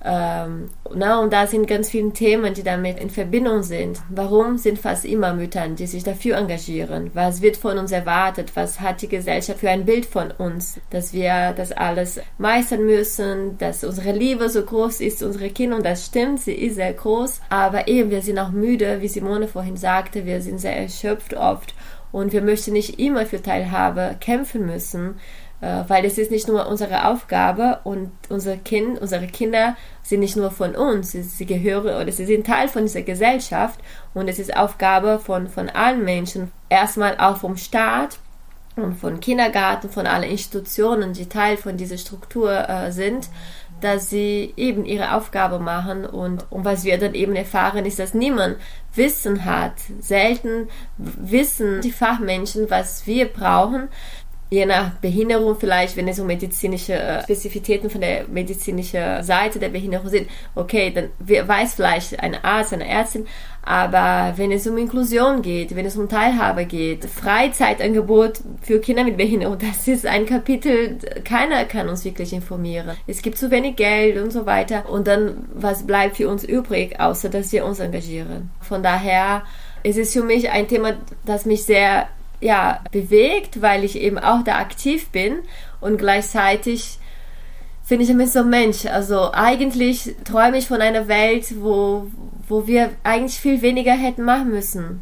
Ähm, 0.07 0.69
na, 0.93 1.19
und 1.19 1.33
da 1.33 1.47
sind 1.47 1.67
ganz 1.67 1.89
viele 1.89 2.13
Themen, 2.13 2.53
die 2.53 2.61
damit 2.61 2.99
in 2.99 3.09
Verbindung 3.09 3.63
sind. 3.63 3.99
Warum 4.09 4.59
sind 4.59 4.77
fast 4.77 5.03
immer 5.03 5.33
Mütter, 5.33 5.67
die 5.67 5.87
sich 5.87 6.03
dafür 6.03 6.37
engagieren? 6.37 7.09
Was 7.15 7.41
wird 7.41 7.57
von 7.57 7.79
uns 7.79 7.91
erwartet? 7.91 8.51
Was 8.53 8.79
hat 8.79 9.01
die 9.01 9.07
Gesellschaft 9.07 9.61
für 9.61 9.69
ein 9.71 9.85
Bild 9.85 10.05
von 10.05 10.29
uns? 10.29 10.79
Dass 10.91 11.11
wir 11.11 11.53
das 11.57 11.71
alles 11.71 12.19
meistern 12.37 12.85
müssen, 12.85 13.57
dass 13.57 13.83
unsere 13.83 14.11
Liebe 14.11 14.49
so 14.49 14.61
groß 14.61 15.01
ist, 15.01 15.23
unsere 15.23 15.49
Kinder, 15.49 15.77
und 15.77 15.85
das 15.85 16.05
stimmt, 16.05 16.39
sie 16.41 16.53
ist 16.53 16.75
sehr 16.75 16.93
groß. 16.93 17.41
Aber 17.49 17.87
eben, 17.87 18.11
wir 18.11 18.21
sind 18.21 18.37
auch 18.37 18.51
müde, 18.51 19.01
wie 19.01 19.07
Simone 19.07 19.47
vorhin 19.47 19.75
sagte, 19.75 20.27
wir 20.27 20.39
sind 20.41 20.59
sehr 20.59 20.77
erschöpft 20.77 21.33
oft 21.33 21.73
und 22.11 22.31
wir 22.31 22.43
möchten 22.43 22.73
nicht 22.73 22.99
immer 22.99 23.25
für 23.25 23.41
Teilhabe 23.41 24.17
kämpfen 24.21 24.67
müssen 24.67 25.15
weil 25.87 26.05
es 26.05 26.17
ist 26.17 26.31
nicht 26.31 26.47
nur 26.47 26.67
unsere 26.67 27.07
Aufgabe 27.07 27.79
und 27.83 28.11
unser 28.29 28.57
Kind, 28.57 28.99
unsere 28.99 29.27
Kinder 29.27 29.75
sind 30.03 30.19
nicht 30.19 30.35
nur 30.35 30.51
von 30.51 30.75
uns, 30.75 31.11
sie, 31.11 31.23
sie 31.23 31.45
gehören 31.45 32.01
oder 32.01 32.11
sie 32.11 32.25
sind 32.25 32.45
Teil 32.45 32.67
von 32.67 32.83
dieser 32.83 33.01
Gesellschaft 33.01 33.79
und 34.13 34.27
es 34.27 34.39
ist 34.39 34.55
Aufgabe 34.55 35.19
von, 35.19 35.47
von 35.47 35.69
allen 35.69 36.03
Menschen, 36.03 36.51
erstmal 36.69 37.17
auch 37.17 37.37
vom 37.37 37.57
Staat 37.57 38.19
und 38.75 38.95
von 38.95 39.19
Kindergarten, 39.19 39.89
von 39.89 40.05
allen 40.05 40.29
Institutionen, 40.29 41.13
die 41.13 41.29
Teil 41.29 41.57
von 41.57 41.77
dieser 41.77 41.97
Struktur 41.97 42.69
äh, 42.69 42.91
sind, 42.91 43.29
dass 43.81 44.09
sie 44.09 44.53
eben 44.55 44.85
ihre 44.85 45.15
Aufgabe 45.15 45.59
machen 45.59 46.05
und, 46.05 46.49
und 46.51 46.65
was 46.65 46.85
wir 46.85 46.97
dann 46.97 47.13
eben 47.13 47.35
erfahren 47.35 47.85
ist, 47.85 47.99
dass 47.99 48.13
niemand 48.13 48.57
Wissen 48.93 49.43
hat. 49.43 49.73
Selten 49.99 50.69
wissen 50.97 51.81
die 51.81 51.91
Fachmenschen, 51.91 52.69
was 52.69 53.05
wir 53.05 53.25
brauchen, 53.25 53.89
je 54.49 54.65
nach 54.65 54.91
Behinderung 55.01 55.55
vielleicht, 55.59 55.97
wenn 55.97 56.07
es 56.07 56.19
um 56.19 56.27
medizinische 56.27 56.93
äh, 56.93 57.23
Spezifitäten 57.23 57.89
von 57.89 58.01
der 58.01 58.27
medizinischen 58.27 59.23
Seite 59.23 59.59
der 59.59 59.69
Behinderung 59.69 60.09
sind, 60.09 60.27
okay, 60.53 60.91
dann 60.93 61.09
weiß 61.19 61.75
vielleicht 61.75 62.19
ein 62.19 62.35
Arzt, 62.43 62.73
eine 62.73 62.87
Ärztin, 62.87 63.25
aber 63.65 64.33
wenn 64.37 64.51
es 64.51 64.67
um 64.67 64.77
Inklusion 64.77 65.41
geht, 65.41 65.75
wenn 65.75 65.87
es 65.87 65.97
um 65.97 66.07
Teilhabe 66.07 66.65
geht, 66.65 67.05
Freizeitangebot 67.05 68.41
für 68.61 68.79
Kinder 68.79 69.03
mit 69.03 69.17
Behinderung, 69.17 69.57
das 69.59 69.87
ist 69.87 70.05
ein 70.05 70.27
Kapitel, 70.27 70.99
keiner 71.23 71.65
kann 71.65 71.89
uns 71.89 72.05
wirklich 72.05 72.31
informieren. 72.31 72.95
Es 73.07 73.23
gibt 73.23 73.39
zu 73.39 73.49
wenig 73.49 73.75
Geld 73.75 74.21
und 74.21 74.31
so 74.31 74.45
weiter. 74.45 74.87
Und 74.87 75.07
dann, 75.07 75.47
was 75.53 75.87
bleibt 75.87 76.17
für 76.17 76.29
uns 76.29 76.43
übrig, 76.43 76.99
außer 76.99 77.29
dass 77.29 77.51
wir 77.51 77.65
uns 77.65 77.79
engagieren? 77.79 78.51
Von 78.61 78.83
daher, 78.83 79.43
es 79.81 79.97
ist 79.97 80.13
für 80.13 80.23
mich 80.23 80.51
ein 80.51 80.67
Thema, 80.67 80.93
das 81.25 81.45
mich 81.45 81.63
sehr 81.63 82.07
ja, 82.45 82.83
bewegt, 82.91 83.63
weil 83.63 83.83
ich 83.83 83.99
eben 83.99 84.19
auch 84.19 84.43
da 84.43 84.59
aktiv 84.59 85.09
bin 85.09 85.39
und 85.81 85.97
gleichzeitig 85.97 86.99
finde 87.83 88.03
ich 88.05 88.13
mich 88.13 88.31
so 88.31 88.43
Mensch. 88.43 88.85
Also 88.85 89.31
eigentlich 89.33 90.15
träume 90.23 90.59
ich 90.59 90.67
von 90.67 90.79
einer 90.79 91.07
Welt, 91.07 91.55
wo, 91.59 92.05
wo 92.47 92.67
wir 92.67 92.91
eigentlich 93.03 93.39
viel 93.39 93.63
weniger 93.63 93.93
hätten 93.93 94.23
machen 94.23 94.51
müssen. 94.51 95.01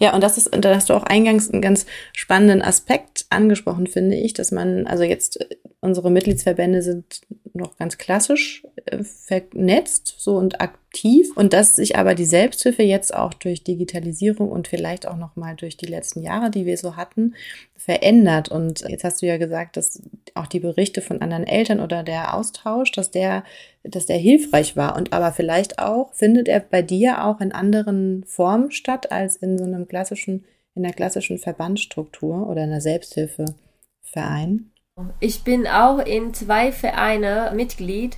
Ja, 0.00 0.14
und 0.14 0.20
das 0.22 0.36
ist, 0.36 0.50
da 0.52 0.74
hast 0.74 0.90
du 0.90 0.94
auch 0.94 1.04
eingangs 1.04 1.48
einen 1.48 1.62
ganz 1.62 1.86
spannenden 2.12 2.60
Aspekt 2.60 3.26
angesprochen, 3.30 3.86
finde 3.86 4.16
ich, 4.16 4.34
dass 4.34 4.50
man, 4.50 4.88
also 4.88 5.04
jetzt 5.04 5.40
äh, 5.40 5.56
unsere 5.80 6.10
Mitgliedsverbände 6.10 6.82
sind 6.82 7.20
noch 7.52 7.76
ganz 7.76 7.98
klassisch 7.98 8.64
vernetzt, 9.02 10.14
so 10.18 10.36
und 10.36 10.60
aktiv 10.60 11.28
und 11.36 11.52
dass 11.52 11.76
sich 11.76 11.96
aber 11.96 12.14
die 12.14 12.24
Selbsthilfe 12.24 12.82
jetzt 12.82 13.14
auch 13.14 13.34
durch 13.34 13.64
Digitalisierung 13.64 14.50
und 14.50 14.68
vielleicht 14.68 15.06
auch 15.06 15.16
noch 15.16 15.36
mal 15.36 15.56
durch 15.56 15.76
die 15.76 15.86
letzten 15.86 16.22
Jahre, 16.22 16.50
die 16.50 16.66
wir 16.66 16.76
so 16.76 16.96
hatten, 16.96 17.34
verändert. 17.76 18.48
Und 18.48 18.80
jetzt 18.88 19.04
hast 19.04 19.22
du 19.22 19.26
ja 19.26 19.36
gesagt, 19.36 19.76
dass 19.76 20.02
auch 20.34 20.46
die 20.46 20.60
Berichte 20.60 21.00
von 21.00 21.22
anderen 21.22 21.46
Eltern 21.46 21.80
oder 21.80 22.02
der 22.02 22.34
Austausch, 22.34 22.92
dass 22.92 23.10
der, 23.10 23.44
dass 23.82 24.06
der 24.06 24.18
hilfreich 24.18 24.76
war. 24.76 24.96
Und 24.96 25.12
aber 25.12 25.32
vielleicht 25.32 25.78
auch, 25.78 26.12
findet 26.14 26.48
er 26.48 26.60
bei 26.60 26.82
dir 26.82 27.24
auch 27.24 27.40
in 27.40 27.52
anderen 27.52 28.24
Formen 28.24 28.70
statt 28.70 29.10
als 29.10 29.36
in 29.36 29.58
so 29.58 29.64
einem 29.64 29.88
klassischen, 29.88 30.44
in 30.74 30.82
der 30.82 30.92
klassischen 30.92 31.38
Verbandsstruktur 31.38 32.48
oder 32.48 32.64
in 32.64 32.70
einer 32.70 32.80
Selbsthilfeverein? 32.80 34.70
Ich 35.18 35.42
bin 35.42 35.66
auch 35.66 35.98
in 35.98 36.32
zwei 36.34 36.70
Vereine 36.70 37.52
Mitglied, 37.54 38.16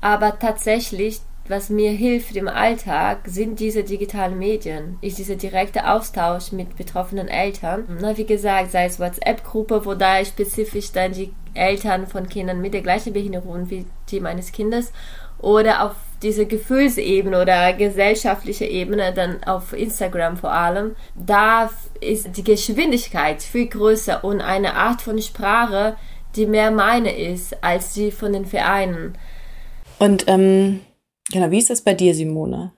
aber 0.00 0.38
tatsächlich 0.38 1.20
was 1.50 1.68
mir 1.68 1.90
hilft 1.90 2.36
im 2.36 2.46
Alltag, 2.46 3.22
sind 3.26 3.58
diese 3.58 3.82
digitalen 3.82 4.38
Medien, 4.38 4.98
ist 5.00 5.18
dieser 5.18 5.34
direkte 5.34 5.90
Austausch 5.90 6.52
mit 6.52 6.76
betroffenen 6.76 7.26
Eltern. 7.26 7.84
Na, 8.00 8.16
wie 8.16 8.24
gesagt, 8.24 8.70
sei 8.70 8.84
es 8.84 9.00
WhatsApp-Gruppe, 9.00 9.84
wo 9.84 9.94
da 9.94 10.24
spezifisch 10.24 10.92
dann 10.92 11.12
die 11.12 11.32
Eltern 11.54 12.06
von 12.06 12.28
Kindern 12.28 12.60
mit 12.60 12.72
der 12.72 12.82
gleichen 12.82 13.12
Behinderung 13.12 13.68
wie 13.68 13.84
die 14.10 14.20
meines 14.20 14.52
Kindes 14.52 14.92
oder 15.38 15.84
auf 15.84 15.96
diese 16.22 16.46
Gefühlsebene 16.46 17.40
oder 17.40 17.72
gesellschaftliche 17.72 18.66
Ebene, 18.66 19.12
dann 19.12 19.42
auf 19.44 19.72
Instagram 19.72 20.36
vor 20.36 20.52
allem, 20.52 20.94
da 21.16 21.70
ist 22.00 22.36
die 22.36 22.44
Geschwindigkeit 22.44 23.42
viel 23.42 23.66
größer 23.66 24.22
und 24.22 24.40
eine 24.40 24.74
Art 24.74 25.02
von 25.02 25.20
Sprache, 25.20 25.96
die 26.36 26.46
mehr 26.46 26.70
meine 26.70 27.16
ist 27.16 27.64
als 27.64 27.94
die 27.94 28.12
von 28.12 28.32
den 28.32 28.46
Vereinen. 28.46 29.16
Und 30.00 30.24
ähm, 30.26 30.80
Genau, 31.32 31.50
wie 31.50 31.58
ist 31.58 31.70
das 31.70 31.82
bei 31.82 31.94
dir, 31.94 32.14
Simone? 32.14 32.72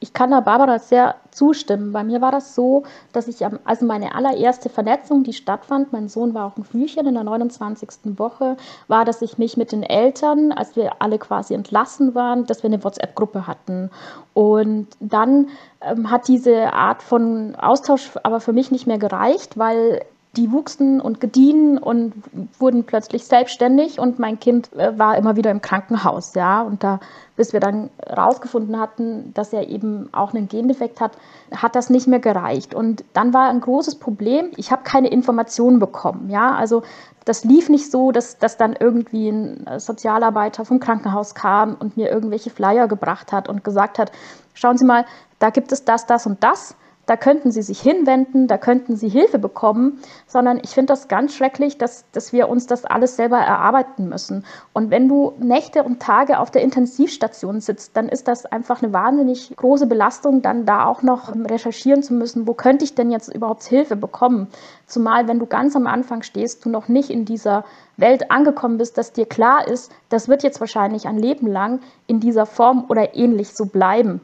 Ich 0.00 0.12
kann 0.12 0.30
da 0.30 0.38
Barbara 0.38 0.78
sehr 0.78 1.16
zustimmen. 1.32 1.92
Bei 1.92 2.04
mir 2.04 2.20
war 2.20 2.30
das 2.30 2.54
so, 2.54 2.84
dass 3.12 3.26
ich, 3.26 3.44
also 3.64 3.84
meine 3.84 4.14
allererste 4.14 4.68
Vernetzung, 4.68 5.24
die 5.24 5.32
stattfand, 5.32 5.92
mein 5.92 6.08
Sohn 6.08 6.34
war 6.34 6.46
auch 6.46 6.56
ein 6.56 6.62
Frühchen 6.62 7.04
in 7.08 7.14
der 7.14 7.24
29. 7.24 8.16
Woche, 8.16 8.56
war, 8.86 9.04
dass 9.04 9.22
ich 9.22 9.38
mich 9.38 9.56
mit 9.56 9.72
den 9.72 9.82
Eltern, 9.82 10.52
als 10.52 10.76
wir 10.76 11.02
alle 11.02 11.18
quasi 11.18 11.54
entlassen 11.54 12.14
waren, 12.14 12.46
dass 12.46 12.62
wir 12.62 12.68
eine 12.70 12.84
WhatsApp-Gruppe 12.84 13.48
hatten. 13.48 13.90
Und 14.34 14.86
dann 15.00 15.48
ähm, 15.80 16.12
hat 16.12 16.28
diese 16.28 16.72
Art 16.72 17.02
von 17.02 17.56
Austausch 17.56 18.12
aber 18.22 18.38
für 18.38 18.52
mich 18.52 18.70
nicht 18.70 18.86
mehr 18.86 18.98
gereicht, 18.98 19.58
weil 19.58 20.04
die 20.36 20.52
wuchsen 20.52 21.00
und 21.00 21.20
gediehen 21.20 21.78
und 21.78 22.12
wurden 22.58 22.84
plötzlich 22.84 23.24
selbstständig 23.24 23.98
und 23.98 24.18
mein 24.18 24.38
Kind 24.38 24.72
äh, 24.74 24.96
war 24.98 25.16
immer 25.16 25.36
wieder 25.36 25.50
im 25.50 25.62
Krankenhaus, 25.62 26.34
ja. 26.34 26.62
Und 26.62 26.84
da, 26.84 27.00
bis 27.36 27.52
wir 27.52 27.60
dann 27.60 27.88
rausgefunden 28.08 28.78
hatten, 28.78 29.32
dass 29.34 29.52
er 29.52 29.68
eben 29.68 30.08
auch 30.12 30.34
einen 30.34 30.48
Gendefekt 30.48 31.00
hat, 31.00 31.12
hat 31.54 31.74
das 31.74 31.88
nicht 31.88 32.06
mehr 32.06 32.18
gereicht. 32.18 32.74
Und 32.74 33.04
dann 33.14 33.32
war 33.32 33.48
ein 33.48 33.60
großes 33.60 33.96
Problem, 33.96 34.50
ich 34.56 34.70
habe 34.70 34.82
keine 34.82 35.08
Informationen 35.08 35.78
bekommen, 35.78 36.28
ja. 36.28 36.54
Also 36.54 36.82
das 37.24 37.44
lief 37.44 37.68
nicht 37.68 37.90
so, 37.90 38.12
dass, 38.12 38.38
dass 38.38 38.56
dann 38.56 38.74
irgendwie 38.78 39.28
ein 39.28 39.66
Sozialarbeiter 39.78 40.64
vom 40.64 40.78
Krankenhaus 40.78 41.34
kam 41.34 41.74
und 41.74 41.96
mir 41.96 42.10
irgendwelche 42.10 42.50
Flyer 42.50 42.86
gebracht 42.86 43.32
hat 43.32 43.48
und 43.48 43.64
gesagt 43.64 43.98
hat, 43.98 44.12
schauen 44.54 44.78
Sie 44.78 44.84
mal, 44.84 45.04
da 45.38 45.50
gibt 45.50 45.72
es 45.72 45.84
das, 45.84 46.06
das 46.06 46.26
und 46.26 46.42
das 46.42 46.74
da 47.08 47.16
könnten 47.16 47.50
sie 47.50 47.62
sich 47.62 47.80
hinwenden, 47.80 48.48
da 48.48 48.58
könnten 48.58 48.94
sie 48.94 49.08
Hilfe 49.08 49.38
bekommen, 49.38 49.98
sondern 50.26 50.60
ich 50.62 50.70
finde 50.70 50.92
das 50.92 51.08
ganz 51.08 51.34
schrecklich, 51.34 51.78
dass, 51.78 52.04
dass 52.12 52.34
wir 52.34 52.50
uns 52.50 52.66
das 52.66 52.84
alles 52.84 53.16
selber 53.16 53.38
erarbeiten 53.38 54.10
müssen. 54.10 54.44
Und 54.74 54.90
wenn 54.90 55.08
du 55.08 55.32
Nächte 55.38 55.84
und 55.84 56.00
Tage 56.00 56.38
auf 56.38 56.50
der 56.50 56.60
Intensivstation 56.60 57.62
sitzt, 57.62 57.96
dann 57.96 58.10
ist 58.10 58.28
das 58.28 58.44
einfach 58.44 58.82
eine 58.82 58.92
wahnsinnig 58.92 59.56
große 59.56 59.86
Belastung, 59.86 60.42
dann 60.42 60.66
da 60.66 60.84
auch 60.84 61.02
noch 61.02 61.34
recherchieren 61.34 62.02
zu 62.02 62.12
müssen, 62.12 62.46
wo 62.46 62.52
könnte 62.52 62.84
ich 62.84 62.94
denn 62.94 63.10
jetzt 63.10 63.34
überhaupt 63.34 63.62
Hilfe 63.62 63.96
bekommen. 63.96 64.48
Zumal, 64.86 65.28
wenn 65.28 65.38
du 65.38 65.46
ganz 65.46 65.74
am 65.76 65.86
Anfang 65.86 66.22
stehst, 66.22 66.66
du 66.66 66.68
noch 66.68 66.88
nicht 66.88 67.08
in 67.08 67.24
dieser 67.24 67.64
Welt 67.96 68.30
angekommen 68.30 68.76
bist, 68.76 68.98
dass 68.98 69.12
dir 69.12 69.24
klar 69.24 69.66
ist, 69.66 69.90
das 70.10 70.28
wird 70.28 70.42
jetzt 70.42 70.60
wahrscheinlich 70.60 71.08
ein 71.08 71.18
Leben 71.18 71.46
lang 71.46 71.80
in 72.06 72.20
dieser 72.20 72.44
Form 72.44 72.84
oder 72.88 73.16
ähnlich 73.16 73.54
so 73.54 73.64
bleiben. 73.64 74.20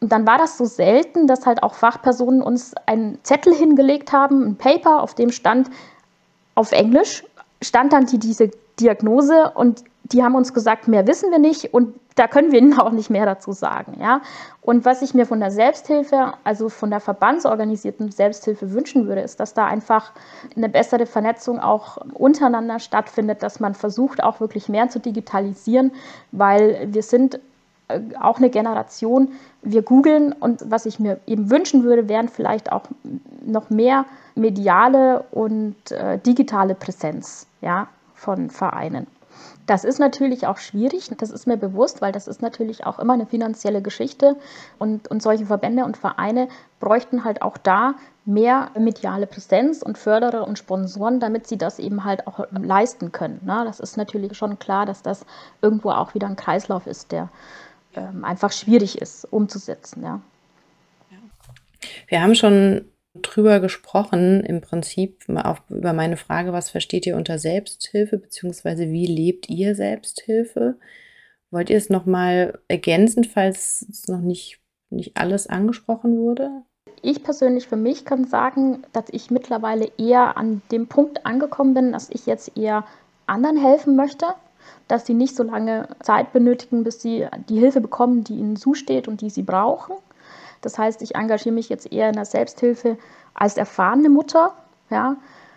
Und 0.00 0.12
dann 0.12 0.26
war 0.26 0.38
das 0.38 0.58
so 0.58 0.64
selten, 0.64 1.26
dass 1.26 1.46
halt 1.46 1.62
auch 1.62 1.74
Fachpersonen 1.74 2.42
uns 2.42 2.74
einen 2.86 3.18
Zettel 3.22 3.54
hingelegt 3.54 4.12
haben, 4.12 4.42
ein 4.42 4.56
Paper, 4.56 5.02
auf 5.02 5.14
dem 5.14 5.30
stand 5.30 5.70
auf 6.54 6.72
Englisch, 6.72 7.24
stand 7.62 7.92
dann 7.92 8.06
die, 8.06 8.18
diese 8.18 8.50
Diagnose 8.78 9.52
und 9.54 9.84
die 10.04 10.22
haben 10.22 10.34
uns 10.34 10.52
gesagt, 10.54 10.88
mehr 10.88 11.06
wissen 11.06 11.30
wir 11.30 11.38
nicht 11.38 11.72
und 11.74 11.94
da 12.14 12.26
können 12.28 12.52
wir 12.52 12.58
ihnen 12.60 12.78
auch 12.78 12.90
nicht 12.90 13.10
mehr 13.10 13.26
dazu 13.26 13.52
sagen. 13.52 13.98
Ja? 14.00 14.20
Und 14.60 14.84
was 14.84 15.02
ich 15.02 15.14
mir 15.14 15.26
von 15.26 15.40
der 15.40 15.50
Selbsthilfe, 15.50 16.34
also 16.44 16.68
von 16.68 16.90
der 16.90 17.00
verbandsorganisierten 17.00 18.10
Selbsthilfe 18.10 18.72
wünschen 18.72 19.06
würde, 19.06 19.20
ist, 19.20 19.40
dass 19.40 19.54
da 19.54 19.66
einfach 19.66 20.12
eine 20.56 20.68
bessere 20.68 21.06
Vernetzung 21.06 21.60
auch 21.60 21.98
untereinander 22.14 22.80
stattfindet, 22.80 23.42
dass 23.42 23.60
man 23.60 23.74
versucht, 23.74 24.22
auch 24.22 24.40
wirklich 24.40 24.68
mehr 24.68 24.88
zu 24.88 24.98
digitalisieren, 24.98 25.92
weil 26.32 26.88
wir 26.90 27.02
sind 27.02 27.38
auch 28.20 28.38
eine 28.38 28.50
Generation, 28.50 29.32
wir 29.62 29.82
googeln 29.82 30.32
und 30.32 30.70
was 30.70 30.86
ich 30.86 30.98
mir 30.98 31.20
eben 31.26 31.50
wünschen 31.50 31.84
würde, 31.84 32.08
wären 32.08 32.28
vielleicht 32.28 32.72
auch 32.72 32.82
noch 33.44 33.70
mehr 33.70 34.06
mediale 34.34 35.24
und 35.30 35.90
äh, 35.92 36.18
digitale 36.18 36.74
Präsenz 36.74 37.46
ja, 37.60 37.88
von 38.14 38.50
Vereinen. 38.50 39.06
Das 39.66 39.84
ist 39.84 39.98
natürlich 39.98 40.46
auch 40.46 40.58
schwierig, 40.58 41.10
das 41.18 41.30
ist 41.30 41.46
mir 41.46 41.56
bewusst, 41.56 42.00
weil 42.00 42.12
das 42.12 42.28
ist 42.28 42.40
natürlich 42.40 42.86
auch 42.86 43.00
immer 43.00 43.14
eine 43.14 43.26
finanzielle 43.26 43.82
Geschichte 43.82 44.36
und, 44.78 45.08
und 45.08 45.22
solche 45.22 45.46
Verbände 45.46 45.84
und 45.84 45.96
Vereine 45.96 46.48
bräuchten 46.78 47.24
halt 47.24 47.42
auch 47.42 47.58
da 47.58 47.94
mehr 48.24 48.70
mediale 48.78 49.26
Präsenz 49.26 49.82
und 49.82 49.98
Förderer 49.98 50.46
und 50.46 50.58
Sponsoren, 50.58 51.18
damit 51.18 51.48
sie 51.48 51.58
das 51.58 51.80
eben 51.80 52.04
halt 52.04 52.26
auch 52.28 52.46
leisten 52.52 53.10
können. 53.10 53.40
Ne? 53.44 53.62
Das 53.64 53.80
ist 53.80 53.96
natürlich 53.96 54.36
schon 54.36 54.58
klar, 54.58 54.86
dass 54.86 55.02
das 55.02 55.26
irgendwo 55.62 55.90
auch 55.90 56.14
wieder 56.14 56.28
ein 56.28 56.36
Kreislauf 56.36 56.86
ist, 56.86 57.10
der 57.10 57.28
ähm, 57.96 58.24
einfach 58.24 58.52
schwierig 58.52 59.00
ist 59.00 59.24
umzusetzen. 59.24 60.02
Ja. 60.02 60.20
Wir 62.08 62.22
haben 62.22 62.34
schon 62.34 62.86
drüber 63.14 63.60
gesprochen, 63.60 64.44
im 64.44 64.60
Prinzip 64.60 65.24
auf, 65.28 65.62
über 65.68 65.92
meine 65.92 66.16
Frage, 66.16 66.52
was 66.52 66.70
versteht 66.70 67.06
ihr 67.06 67.16
unter 67.16 67.38
Selbsthilfe, 67.38 68.18
beziehungsweise 68.18 68.90
wie 68.90 69.06
lebt 69.06 69.48
ihr 69.48 69.74
Selbsthilfe? 69.74 70.78
Wollt 71.50 71.70
ihr 71.70 71.78
es 71.78 71.88
nochmal 71.90 72.58
ergänzen, 72.68 73.24
falls 73.24 73.86
es 73.88 74.08
noch 74.08 74.20
nicht, 74.20 74.60
nicht 74.90 75.16
alles 75.16 75.46
angesprochen 75.46 76.18
wurde? 76.18 76.62
Ich 77.02 77.22
persönlich 77.22 77.68
für 77.68 77.76
mich 77.76 78.04
kann 78.04 78.24
sagen, 78.24 78.82
dass 78.92 79.04
ich 79.10 79.30
mittlerweile 79.30 79.90
eher 79.96 80.36
an 80.36 80.62
dem 80.72 80.88
Punkt 80.88 81.24
angekommen 81.24 81.74
bin, 81.74 81.92
dass 81.92 82.10
ich 82.10 82.26
jetzt 82.26 82.56
eher 82.56 82.84
anderen 83.26 83.56
helfen 83.56 83.96
möchte 83.96 84.26
dass 84.88 85.06
sie 85.06 85.14
nicht 85.14 85.36
so 85.36 85.42
lange 85.42 85.88
Zeit 86.02 86.32
benötigen, 86.32 86.84
bis 86.84 87.00
sie 87.00 87.26
die 87.48 87.58
Hilfe 87.58 87.80
bekommen, 87.80 88.24
die 88.24 88.34
ihnen 88.34 88.56
zusteht 88.56 89.08
und 89.08 89.20
die 89.20 89.30
sie 89.30 89.42
brauchen. 89.42 89.94
Das 90.60 90.78
heißt, 90.78 91.02
ich 91.02 91.14
engagiere 91.14 91.54
mich 91.54 91.68
jetzt 91.68 91.92
eher 91.92 92.08
in 92.08 92.14
der 92.14 92.24
Selbsthilfe 92.24 92.96
als 93.34 93.56
erfahrene 93.56 94.08
Mutter, 94.08 94.54
ja, 94.90 95.16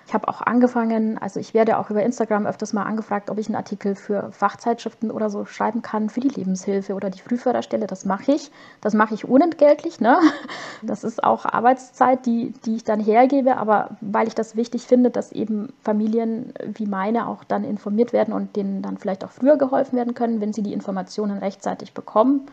ich 0.10 0.16
habe 0.16 0.28
auch 0.28 0.42
angefangen, 0.42 1.20
also 1.20 1.39
ich 1.39 1.54
werde 1.54 1.78
auch 1.78 1.92
über 1.92 2.01
Instagram 2.01 2.48
öfters 2.48 2.74
mal 2.74 2.82
angefragt, 2.82 3.30
ob 3.30 3.38
ich 3.38 3.46
einen 3.46 3.56
Artikel 3.56 3.94
für 3.94 4.32
Fachzeitschriften 4.32 5.12
oder 5.12 5.30
so 5.30 5.46
schreiben 5.46 5.84
kann 5.84 6.10
für 6.10 6.20
die 6.20 6.30
Lebenshilfe 6.30 6.96
oder 6.96 7.12
die 7.12 7.22
Frühförderstelle. 7.22 7.86
Das 7.86 8.06
mache 8.06 8.32
ich. 8.32 8.50
Das 8.82 8.96
mache 8.96 9.13
ich 9.13 9.25
unentgeltlich. 9.25 10.01
Ne? 10.01 10.18
Das 10.82 11.04
ist 11.04 11.24
auch 11.24 11.46
Arbeitszeit, 11.46 12.25
die, 12.25 12.54
die 12.65 12.78
ich 12.78 12.86
dann 12.86 13.02
hergebe, 13.02 13.58
aber 13.58 13.98
weil 14.00 14.28
ich 14.28 14.34
das 14.34 14.56
wichtig 14.56 14.84
finde, 14.84 15.12
dass 15.12 15.32
eben 15.32 15.74
Familien 15.84 16.54
wie 16.74 16.86
meine 16.88 17.28
auch 17.28 17.43
dann 17.43 17.65
informiert 17.65 18.13
werden 18.13 18.34
und 18.34 18.56
denen 18.56 18.82
dann 18.82 18.98
vielleicht 18.98 19.26
auch 19.26 19.32
früher 19.32 19.58
geholfen 19.58 19.98
werden 19.98 20.15
können, 20.15 20.39
wenn 20.41 20.54
sie 20.54 20.63
die 20.63 20.74
Informationen 20.74 21.38
rechtzeitig 21.38 21.93
bekommen. 21.93 22.48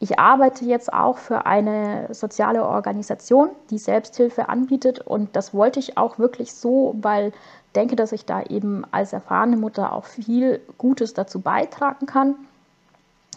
Ich 0.00 0.18
arbeite 0.18 0.64
jetzt 0.64 0.92
auch 0.92 1.18
für 1.18 1.46
eine 1.46 2.08
soziale 2.12 2.64
Organisation, 2.64 3.50
die 3.70 3.78
Selbsthilfe 3.78 4.48
anbietet 4.48 5.00
und 5.00 5.34
das 5.36 5.54
wollte 5.54 5.78
ich 5.80 5.96
auch 5.96 6.18
wirklich 6.18 6.52
so, 6.52 6.94
weil 7.00 7.28
ich 7.28 7.72
denke, 7.74 7.96
dass 7.96 8.12
ich 8.12 8.24
da 8.24 8.42
eben 8.42 8.84
als 8.90 9.12
erfahrene 9.12 9.56
Mutter 9.56 9.92
auch 9.92 10.04
viel 10.04 10.60
Gutes 10.78 11.14
dazu 11.14 11.40
beitragen 11.40 12.06
kann. 12.06 12.34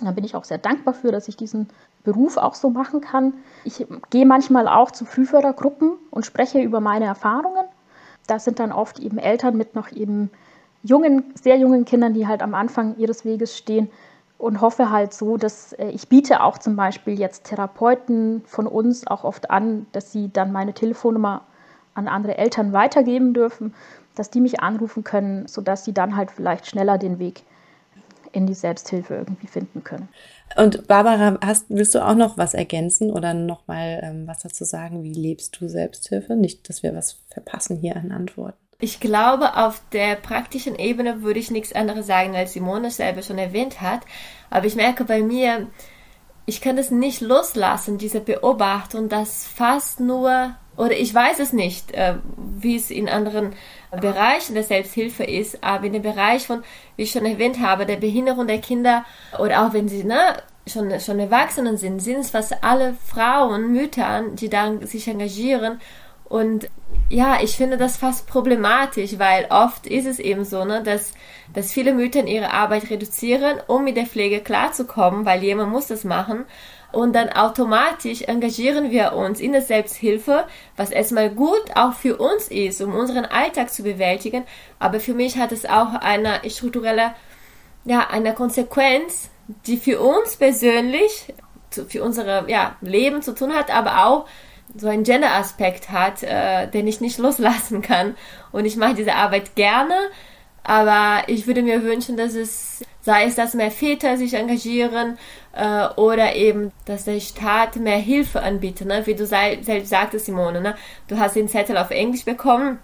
Da 0.02 0.12
bin 0.12 0.24
ich 0.24 0.36
auch 0.36 0.44
sehr 0.44 0.58
dankbar 0.58 0.94
für, 0.94 1.12
dass 1.12 1.28
ich 1.28 1.38
diesen 1.38 1.70
Beruf 2.04 2.38
auch 2.38 2.54
so 2.54 2.70
machen 2.70 3.02
kann. 3.02 3.34
Ich 3.64 3.86
gehe 4.10 4.26
manchmal 4.26 4.68
auch 4.68 4.92
zu 4.92 5.06
Frühfördergruppen 5.06 5.94
und 6.12 6.26
spreche 6.26 6.62
über 6.62 6.80
meine 6.80 7.06
Erfahrungen. 7.06 7.66
Da 8.28 8.40
sind 8.40 8.60
dann 8.60 8.72
oft 8.72 9.00
eben 9.00 9.18
Eltern 9.18 9.58
mit 9.58 9.76
noch 9.76 9.92
eben 9.92 10.30
jungen, 10.84 11.34
sehr 11.42 11.58
jungen 11.58 11.86
Kindern, 11.86 12.14
die 12.14 12.28
halt 12.28 12.42
am 12.42 12.54
Anfang 12.54 12.98
ihres 12.98 13.26
Weges 13.26 13.58
stehen 13.58 13.90
und 14.38 14.62
hoffe 14.62 14.92
halt 14.92 15.14
so, 15.14 15.38
dass 15.38 15.74
äh, 15.74 15.90
ich 15.90 16.10
biete 16.10 16.42
auch 16.42 16.58
zum 16.58 16.76
Beispiel 16.76 17.20
jetzt 17.20 17.46
Therapeuten 17.46 18.44
von 18.46 18.68
uns 18.68 19.08
auch 19.08 19.24
oft 19.24 19.50
an, 19.50 19.88
dass 19.92 20.12
sie 20.12 20.30
dann 20.32 20.52
meine 20.52 20.74
Telefonnummer 20.74 21.42
an 21.94 22.08
andere 22.08 22.38
Eltern 22.38 22.74
weitergeben 22.74 23.34
dürfen, 23.34 23.74
dass 24.16 24.30
die 24.30 24.42
mich 24.42 24.60
anrufen 24.60 25.04
können, 25.04 25.48
sodass 25.48 25.86
sie 25.86 25.94
dann 25.94 26.16
halt 26.16 26.32
vielleicht 26.32 26.68
schneller 26.68 26.98
den 26.98 27.20
Weg 27.20 27.44
in 28.32 28.46
die 28.46 28.54
Selbsthilfe 28.54 29.16
irgendwie 29.16 29.48
finden 29.48 29.84
können. 29.84 30.10
Und 30.56 30.88
Barbara, 30.88 31.38
hast, 31.44 31.66
willst 31.70 31.96
du 31.96 32.06
auch 32.06 32.16
noch 32.16 32.38
was 32.38 32.54
ergänzen 32.54 33.12
oder 33.12 33.34
noch 33.34 33.68
mal 33.68 34.00
ähm, 34.04 34.28
was 34.28 34.40
dazu 34.40 34.64
sagen? 34.64 35.04
Wie 35.04 35.14
lebst 35.14 35.60
du 35.60 35.68
Selbsthilfe? 35.68 36.36
Nicht, 36.36 36.70
dass 36.70 36.84
wir 36.84 36.94
was 36.94 37.20
verpassen 37.30 37.78
hier 37.78 37.96
an 37.96 38.12
Antworten. 38.12 38.67
Ich 38.80 39.00
glaube, 39.00 39.58
auf 39.58 39.82
der 39.92 40.16
praktischen 40.16 40.78
Ebene 40.78 41.24
würde 41.24 41.40
ich 41.40 41.50
nichts 41.50 41.74
anderes 41.74 42.06
sagen, 42.06 42.36
als 42.36 42.54
Simone 42.54 42.92
selber 42.92 43.24
schon 43.24 43.40
erwähnt 43.40 43.82
hat. 43.82 44.02
Aber 44.52 44.68
ich 44.68 44.76
merke 44.76 45.04
bei 45.04 45.24
mir, 45.24 45.66
ich 46.46 46.62
kann 46.62 46.78
es 46.78 46.92
nicht 46.92 47.22
loslassen, 47.22 47.98
diese 47.98 48.22
Beobachtung, 48.22 49.10
dass 49.10 49.48
fast 49.48 50.00
nur, 50.00 50.56
oder 50.76 50.92
ich 50.92 51.12
weiß 51.12 51.40
es 51.40 51.54
nicht, 51.54 51.92
äh, 51.94 52.18
wie 52.38 52.76
es 52.76 52.92
in 52.92 53.10
anderen 53.10 53.56
Bereichen 54.00 54.54
der 54.54 54.64
Selbsthilfe 54.64 55.24
ist, 55.24 55.64
aber 55.64 55.88
in 55.88 55.94
dem 55.94 56.04
Bereich 56.04 56.46
von, 56.46 56.64
wie 56.98 57.04
ich 57.04 57.12
schon 57.12 57.26
erwähnt 57.26 57.60
habe, 57.60 57.88
der 57.88 57.98
Behinderung 57.98 58.46
der 58.46 58.62
Kinder 58.62 59.06
oder 59.40 59.66
auch 59.66 59.74
wenn 59.74 59.90
sie 59.90 60.04
ne, 60.04 60.38
schon, 60.68 61.00
schon 61.00 61.20
Erwachsenen 61.20 61.78
sind, 61.78 62.00
sind 62.00 62.20
es 62.20 62.30
fast 62.30 62.64
alle 62.64 62.94
Frauen, 62.94 63.74
Mütter, 63.74 64.24
die 64.36 64.50
dann 64.50 64.86
sich 64.86 65.08
engagieren 65.08 65.82
und 66.30 66.70
ja, 67.10 67.40
ich 67.42 67.56
finde 67.56 67.78
das 67.78 67.98
fast 67.98 68.28
problematisch, 68.28 69.18
weil 69.18 69.48
oft 69.50 69.88
ist 69.88 70.06
es 70.06 70.20
eben 70.20 70.44
so, 70.44 70.66
ne, 70.66 70.84
dass, 70.84 71.14
dass 71.54 71.72
viele 71.72 71.94
Mütter 71.94 72.26
ihre 72.26 72.52
Arbeit 72.52 72.90
reduzieren, 72.90 73.60
um 73.68 73.86
mit 73.86 73.96
der 73.96 74.06
Pflege 74.06 74.42
klarzukommen, 74.42 75.26
weil 75.26 75.42
jemand 75.42 75.72
muss 75.72 75.88
das 75.88 76.04
machen. 76.04 76.46
Und 76.92 77.14
dann 77.14 77.30
automatisch 77.30 78.24
engagieren 78.24 78.92
wir 78.92 79.14
uns 79.14 79.40
in 79.40 79.52
der 79.52 79.62
Selbsthilfe, 79.62 80.46
was 80.76 80.90
erstmal 80.90 81.30
gut 81.30 81.64
auch 81.76 81.94
für 81.94 82.18
uns 82.18 82.48
ist, 82.48 82.82
um 82.82 82.94
unseren 82.94 83.26
Alltag 83.26 83.72
zu 83.72 83.84
bewältigen. 83.84 84.44
Aber 84.80 85.00
für 85.00 85.14
mich 85.14 85.38
hat 85.38 85.52
es 85.52 85.66
auch 85.66 85.94
eine 85.94 86.42
strukturelle, 86.50 87.14
ja, 87.86 88.08
eine 88.10 88.34
Konsequenz, 88.34 89.30
die 89.66 89.78
für 89.78 90.02
uns 90.02 90.36
persönlich, 90.36 91.34
für 91.70 92.04
unser 92.04 92.50
ja, 92.50 92.76
Leben 92.82 93.22
zu 93.22 93.34
tun 93.34 93.54
hat, 93.54 93.74
aber 93.74 94.06
auch 94.06 94.26
so 94.76 94.88
einen 94.88 95.04
Gender-Aspekt 95.04 95.92
hat, 95.92 96.24
äh, 96.24 96.68
den 96.68 96.88
ich 96.88 97.02
nicht 97.02 97.18
loslassen 97.18 97.82
kann. 97.82 98.16
Und 98.52 98.66
ich 98.66 98.78
mache 98.78 98.96
diese 98.96 99.16
Arbeit 99.16 99.56
gerne, 99.56 99.96
aber 100.64 101.24
ich 101.28 101.48
würde 101.48 101.62
mir 101.62 101.84
wünschen, 101.84 102.18
dass 102.18 102.36
es, 102.36 102.84
sei 103.02 103.26
es, 103.26 103.36
dass 103.36 103.54
mehr 103.54 103.72
Väter 103.72 104.18
sich 104.18 104.34
engagieren 104.34 105.18
äh, 105.54 105.88
oder 105.96 106.36
eben, 106.36 106.72
dass 106.86 107.06
der 107.06 107.20
Staat 107.20 107.78
mehr 107.78 107.98
Hilfe 107.98 108.42
anbietet. 108.42 108.88
Ne? 108.88 109.06
Wie 109.06 109.16
du 109.16 109.26
sei, 109.26 109.60
selbst 109.62 109.90
sagtest, 109.90 110.26
Simone, 110.26 110.62
ne? 110.62 110.76
du 111.08 111.18
hast 111.18 111.36
den 111.36 111.48
Zettel 111.48 111.78
auf 111.78 111.92
Englisch 111.92 112.26
bekommen. 112.26 112.80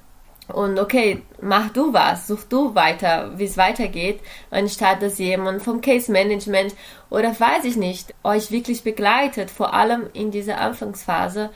Und 0.48 0.78
okay, 0.78 1.22
mach 1.42 1.72
du 1.72 1.94
was, 1.94 2.28
such 2.28 2.44
du 2.50 2.76
weiter, 2.76 3.32
wie 3.38 3.46
es 3.46 3.58
weitergeht, 3.58 4.20
anstatt 4.52 5.02
dass 5.02 5.18
jemand 5.18 5.62
vom 5.62 5.80
Case 5.80 6.12
Management 6.12 6.76
oder 7.10 7.30
weiß 7.30 7.64
ich 7.64 7.78
nicht, 7.78 8.14
euch 8.24 8.52
wirklich 8.52 8.84
begleitet, 8.84 9.50
vor 9.50 9.74
allem 9.74 10.10
in 10.14 10.32
dieser 10.32 10.60
Anfangsphase. 10.60 11.50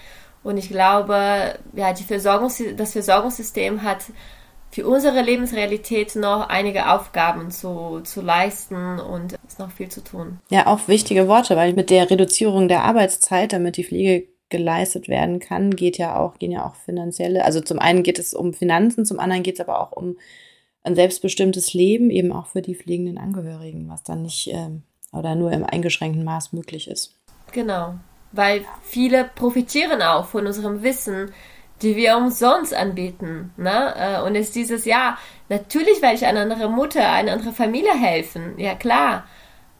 Und 0.43 0.57
ich 0.57 0.69
glaube, 0.69 1.59
ja, 1.73 1.91
die 1.91 2.03
Versorgungs 2.03 2.63
das 2.77 2.93
Versorgungssystem 2.93 3.83
hat 3.83 4.05
für 4.71 4.87
unsere 4.87 5.21
Lebensrealität 5.21 6.15
noch 6.15 6.47
einige 6.49 6.89
Aufgaben 6.91 7.51
zu, 7.51 8.01
zu 8.03 8.21
leisten 8.21 8.99
und 8.99 9.33
ist 9.47 9.59
noch 9.59 9.71
viel 9.71 9.89
zu 9.89 10.03
tun. 10.03 10.39
Ja, 10.49 10.67
auch 10.67 10.87
wichtige 10.87 11.27
Worte, 11.27 11.55
weil 11.55 11.73
mit 11.73 11.89
der 11.89 12.09
Reduzierung 12.09 12.67
der 12.67 12.83
Arbeitszeit, 12.83 13.53
damit 13.53 13.77
die 13.77 13.83
Pflege 13.83 14.27
geleistet 14.49 15.09
werden 15.09 15.39
kann, 15.39 15.71
geht 15.71 15.97
ja 15.97 16.17
auch, 16.17 16.37
gehen 16.39 16.51
ja 16.51 16.65
auch 16.65 16.75
finanzielle, 16.75 17.43
also 17.43 17.61
zum 17.61 17.79
einen 17.79 18.03
geht 18.03 18.19
es 18.19 18.33
um 18.33 18.53
Finanzen, 18.53 19.05
zum 19.05 19.19
anderen 19.19 19.43
geht 19.43 19.55
es 19.55 19.61
aber 19.61 19.81
auch 19.81 19.91
um 19.91 20.17
ein 20.83 20.95
selbstbestimmtes 20.95 21.73
Leben, 21.73 22.09
eben 22.09 22.31
auch 22.31 22.47
für 22.47 22.61
die 22.61 22.75
pflegenden 22.75 23.17
Angehörigen, 23.17 23.89
was 23.89 24.03
dann 24.03 24.21
nicht 24.21 24.49
ähm, 24.53 24.83
oder 25.11 25.35
nur 25.35 25.51
im 25.51 25.65
eingeschränkten 25.65 26.23
Maß 26.23 26.53
möglich 26.53 26.87
ist. 26.87 27.15
Genau, 27.51 27.95
weil 28.31 28.65
viele 28.83 29.25
profitieren 29.35 30.01
auch 30.01 30.27
von 30.27 30.47
unserem 30.47 30.83
Wissen, 30.83 31.31
die 31.81 31.95
wir 31.95 32.17
umsonst 32.17 32.73
anbieten. 32.73 33.51
Ne? 33.57 33.93
Äh, 33.95 34.21
und 34.21 34.35
es 34.35 34.47
ist 34.47 34.55
dieses 34.55 34.85
Jahr, 34.85 35.17
natürlich 35.49 36.01
werde 36.01 36.15
ich 36.15 36.25
einer 36.25 36.41
anderen 36.41 36.71
Mutter, 36.73 37.11
einer 37.11 37.33
anderen 37.33 37.53
Familie 37.53 37.93
helfen, 37.93 38.57
ja 38.57 38.75
klar. 38.75 39.25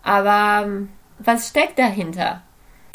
Aber 0.03 0.65
ähm, 0.65 0.89
was 1.19 1.49
steckt 1.49 1.79
dahinter? 1.79 2.43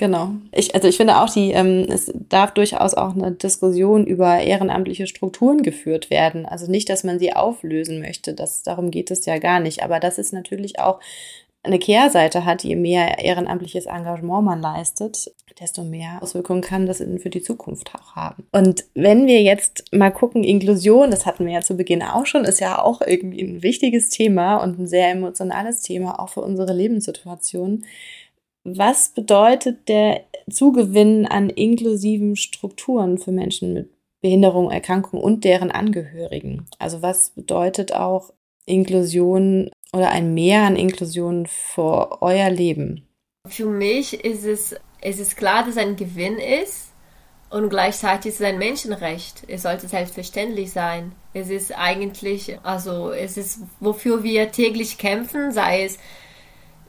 Genau. 0.03 0.33
Ich, 0.51 0.75
also 0.75 0.89
ich 0.89 0.97
finde 0.97 1.19
auch, 1.19 1.31
die, 1.31 1.53
ähm, 1.53 1.87
es 1.89 2.11
darf 2.29 2.51
durchaus 2.55 2.93
auch 2.93 3.15
eine 3.15 3.31
Diskussion 3.31 4.05
über 4.05 4.41
ehrenamtliche 4.41 5.07
Strukturen 5.07 5.63
geführt 5.63 6.11
werden. 6.11 6.45
Also 6.45 6.69
nicht, 6.69 6.89
dass 6.89 7.05
man 7.05 7.21
sie 7.21 7.35
auflösen 7.35 8.01
möchte. 8.01 8.35
Das, 8.35 8.65
darum 8.65 8.91
geht 8.91 9.13
es 9.13 9.27
ja 9.27 9.39
gar 9.39 9.61
nicht. 9.61 9.85
Aber 9.85 10.01
das 10.01 10.19
ist 10.19 10.33
natürlich 10.33 10.81
auch 10.81 10.99
eine 11.63 11.79
Kehrseite 11.79 12.45
hat, 12.45 12.65
je 12.65 12.75
mehr 12.75 13.21
ehrenamtliches 13.21 13.87
Engagement 13.87 14.45
man 14.45 14.61
leistet, 14.61 15.31
desto 15.61 15.85
mehr 15.85 16.21
Auswirkungen 16.21 16.63
kann 16.63 16.87
das 16.87 16.99
für 16.99 17.31
die 17.31 17.43
Zukunft 17.43 17.95
auch 17.95 18.17
haben. 18.17 18.45
Und 18.51 18.85
wenn 18.95 19.29
wir 19.29 19.41
jetzt 19.43 19.85
mal 19.93 20.11
gucken, 20.11 20.43
Inklusion, 20.43 21.13
das 21.13 21.27
hatten 21.27 21.47
wir 21.47 21.53
ja 21.53 21.61
zu 21.61 21.77
Beginn 21.77 22.03
auch 22.03 22.27
schon, 22.27 22.45
ist 22.45 22.59
ja 22.59 22.83
auch 22.83 23.03
irgendwie 23.03 23.43
ein 23.43 23.63
wichtiges 23.63 24.09
Thema 24.09 24.57
und 24.57 24.81
ein 24.81 24.89
sehr 24.89 25.11
emotionales 25.11 25.83
Thema, 25.83 26.19
auch 26.19 26.31
für 26.31 26.41
unsere 26.41 26.73
Lebenssituation. 26.73 27.85
Was 28.65 29.09
bedeutet 29.11 29.89
der 29.89 30.25
Zugewinn 30.49 31.27
an 31.27 31.51
inklusiven 31.51 32.37
Strukturen 32.37 33.19
für 33.19 33.33
Menschen 33.33 33.75
mit 33.75 33.91
Behinderung, 34.21 34.71
Erkrankung 34.71 35.21
und 35.21 35.45
deren 35.45 35.71
Angehörigen? 35.71 36.67
Also 36.79 37.03
was 37.03 37.31
bedeutet 37.31 37.93
auch 37.93 38.33
Inklusion 38.65 39.71
oder 39.93 40.11
ein 40.11 40.33
Mehr 40.33 40.63
an 40.63 40.77
Inklusion 40.77 41.47
für 41.47 42.23
euer 42.23 42.51
Leben? 42.51 43.09
Für 43.49 43.67
mich 43.67 44.25
ist 44.25 44.45
es, 44.45 44.77
es 45.01 45.19
ist 45.19 45.37
klar, 45.37 45.65
dass 45.65 45.73
es 45.73 45.79
ein 45.79 45.97
Gewinn 45.97 46.39
ist 46.39 46.93
und 47.51 47.69
gleichzeitig 47.69 48.33
ist 48.33 48.41
es 48.41 48.47
ein 48.47 48.59
Menschenrecht. 48.59 49.43
Es 49.49 49.63
sollte 49.63 49.89
selbstverständlich 49.89 50.71
sein. 50.71 51.13
Es 51.35 51.51
ist 51.51 51.77
eigentlich, 51.77 52.57
also 52.63 53.11
es 53.11 53.37
ist, 53.37 53.61
wofür 53.81 54.23
wir 54.23 54.53
täglich 54.53 54.99
kämpfen, 54.99 55.51
sei 55.51 55.85
es 55.85 55.99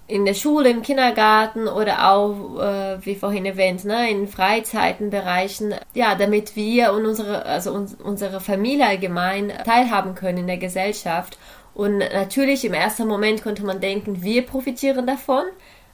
in 0.08 0.26
der 0.26 0.34
Schule, 0.34 0.70
im 0.70 0.82
Kindergarten 0.82 1.68
oder 1.68 2.12
auch, 2.12 2.60
äh, 2.60 3.06
wie 3.06 3.16
vorhin 3.16 3.46
erwähnt, 3.46 3.86
ne, 3.86 4.10
in 4.10 4.28
Freizeitenbereichen, 4.28 5.76
ja, 5.94 6.16
damit 6.16 6.56
wir 6.56 6.94
und 6.94 7.06
unsere, 7.06 7.46
also 7.46 7.72
uns, 7.72 7.96
unsere 7.96 8.42
Familie 8.42 8.86
allgemein 8.86 9.54
teilhaben 9.66 10.14
können 10.16 10.40
in 10.40 10.48
der 10.48 10.58
Gesellschaft. 10.58 11.38
Und 11.74 12.00
natürlich 12.00 12.66
im 12.66 12.74
ersten 12.74 13.08
Moment 13.08 13.42
könnte 13.42 13.66
man 13.66 13.80
denken, 13.80 14.22
wir 14.22 14.46
profitieren 14.46 15.08
davon, 15.08 15.44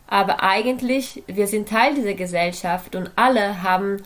aber 0.07 0.41
eigentlich, 0.43 1.23
wir 1.27 1.45
sind 1.45 1.69
Teil 1.69 1.93
dieser 1.93 2.15
Gesellschaft 2.15 2.95
und 2.95 3.11
alle 3.15 3.61
haben, 3.61 3.97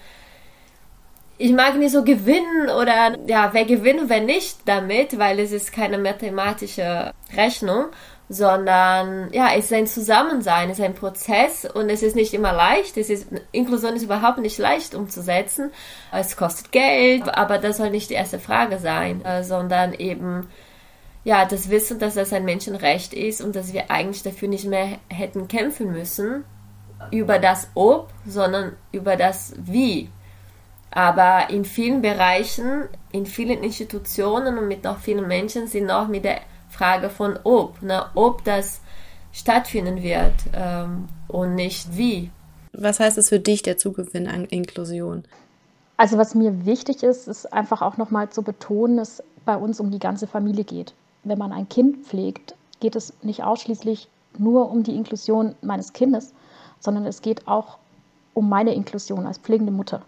ich 1.37 1.53
mag 1.53 1.77
nicht 1.77 1.93
so 1.93 2.03
gewinnen 2.03 2.69
oder 2.69 3.17
ja, 3.25 3.49
wer 3.53 3.65
gewinnt 3.65 4.01
und 4.01 4.09
wer 4.09 4.21
nicht 4.21 4.57
damit, 4.65 5.17
weil 5.17 5.39
es 5.39 5.53
ist 5.53 5.71
keine 5.71 5.97
mathematische 5.97 7.13
Rechnung, 7.35 7.85
sondern 8.29 9.31
ja, 9.33 9.49
es 9.55 9.65
ist 9.65 9.73
ein 9.73 9.87
Zusammensein, 9.87 10.69
es 10.69 10.79
ist 10.79 10.85
ein 10.85 10.95
Prozess 10.95 11.65
und 11.65 11.89
es 11.89 12.03
ist 12.03 12.15
nicht 12.15 12.33
immer 12.33 12.53
leicht. 12.53 12.97
Es 12.97 13.09
ist, 13.09 13.27
Inklusion 13.51 13.95
ist 13.95 14.03
überhaupt 14.03 14.39
nicht 14.39 14.57
leicht 14.57 14.95
umzusetzen. 14.95 15.71
Es 16.11 16.37
kostet 16.37 16.71
Geld, 16.71 17.35
aber 17.35 17.57
das 17.57 17.77
soll 17.77 17.89
nicht 17.89 18.09
die 18.09 18.15
erste 18.15 18.39
Frage 18.39 18.79
sein, 18.79 19.23
äh, 19.25 19.43
sondern 19.43 19.93
eben 19.93 20.47
ja, 21.25 21.45
das 21.45 21.69
Wissen, 21.69 21.99
dass 21.99 22.15
das 22.15 22.33
ein 22.33 22.45
Menschenrecht 22.45 23.13
ist 23.13 23.41
und 23.41 23.55
dass 23.55 23.71
wir 23.71 23.89
eigentlich 23.89 24.23
dafür 24.23 24.49
nicht 24.49 24.65
mehr 24.65 24.99
hätten 25.09 25.47
kämpfen 25.47 25.91
müssen, 25.91 26.43
über 27.11 27.39
das 27.39 27.69
Ob, 27.75 28.09
sondern 28.25 28.73
über 28.91 29.15
das 29.15 29.53
Wie. 29.57 30.09
Aber 30.91 31.49
in 31.49 31.65
vielen 31.65 32.01
Bereichen, 32.01 32.87
in 33.11 33.25
vielen 33.25 33.63
Institutionen 33.63 34.57
und 34.57 34.67
mit 34.67 34.83
noch 34.83 34.99
vielen 34.99 35.27
Menschen 35.27 35.67
sind 35.67 35.87
noch 35.87 36.07
mit 36.07 36.23
der 36.23 36.41
Frage 36.73 37.09
von 37.09 37.39
Ob, 37.43 37.81
ne, 37.81 38.05
ob 38.15 38.43
das 38.43 38.81
stattfinden 39.31 40.03
wird 40.03 40.33
ähm, 40.53 41.07
und 41.27 41.55
nicht 41.55 41.97
wie. 41.97 42.31
Was 42.73 42.99
heißt 42.99 43.17
es 43.17 43.29
für 43.29 43.39
dich, 43.39 43.61
der 43.61 43.77
Zugewinn 43.77 44.27
an 44.27 44.45
Inklusion? 44.45 45.23
Also 45.97 46.17
was 46.17 46.35
mir 46.35 46.65
wichtig 46.65 47.03
ist, 47.03 47.27
ist 47.27 47.53
einfach 47.53 47.81
auch 47.81 47.97
nochmal 47.97 48.29
zu 48.29 48.41
betonen, 48.41 48.97
dass 48.97 49.19
es 49.19 49.23
bei 49.45 49.55
uns 49.55 49.79
um 49.79 49.91
die 49.91 49.99
ganze 49.99 50.27
Familie 50.27 50.63
geht 50.63 50.93
wenn 51.23 51.37
man 51.37 51.51
ein 51.51 51.69
Kind 51.69 52.05
pflegt, 52.05 52.55
geht 52.79 52.95
es 52.95 53.13
nicht 53.21 53.43
ausschließlich 53.43 54.07
nur 54.37 54.69
um 54.69 54.83
die 54.83 54.95
Inklusion 54.95 55.55
meines 55.61 55.93
Kindes, 55.93 56.33
sondern 56.79 57.05
es 57.05 57.21
geht 57.21 57.47
auch 57.47 57.77
um 58.33 58.49
meine 58.49 58.73
Inklusion 58.73 59.25
als 59.25 59.37
pflegende 59.37 59.71
Mutter. 59.71 60.01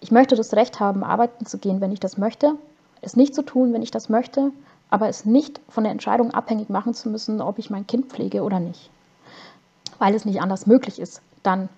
Ich 0.00 0.10
möchte 0.10 0.36
das 0.36 0.54
Recht 0.54 0.80
haben, 0.80 1.04
arbeiten 1.04 1.46
zu 1.46 1.58
gehen, 1.58 1.80
wenn 1.80 1.92
ich 1.92 2.00
das 2.00 2.18
möchte, 2.18 2.54
es 3.00 3.16
nicht 3.16 3.34
zu 3.34 3.42
tun, 3.42 3.72
wenn 3.72 3.82
ich 3.82 3.90
das 3.90 4.08
möchte, 4.08 4.52
aber 4.92 5.08
es 5.08 5.24
nicht 5.24 5.58
von 5.70 5.84
der 5.84 5.90
Entscheidung 5.90 6.32
abhängig 6.32 6.68
machen 6.68 6.92
zu 6.92 7.08
müssen, 7.08 7.40
ob 7.40 7.58
ich 7.58 7.70
mein 7.70 7.86
Kind 7.86 8.12
pflege 8.12 8.42
oder 8.42 8.60
nicht. 8.60 8.90
Weil 9.98 10.14
es 10.14 10.26
nicht 10.26 10.42
anders 10.42 10.66
möglich 10.66 10.98
ist, 10.98 11.22
dann 11.42 11.70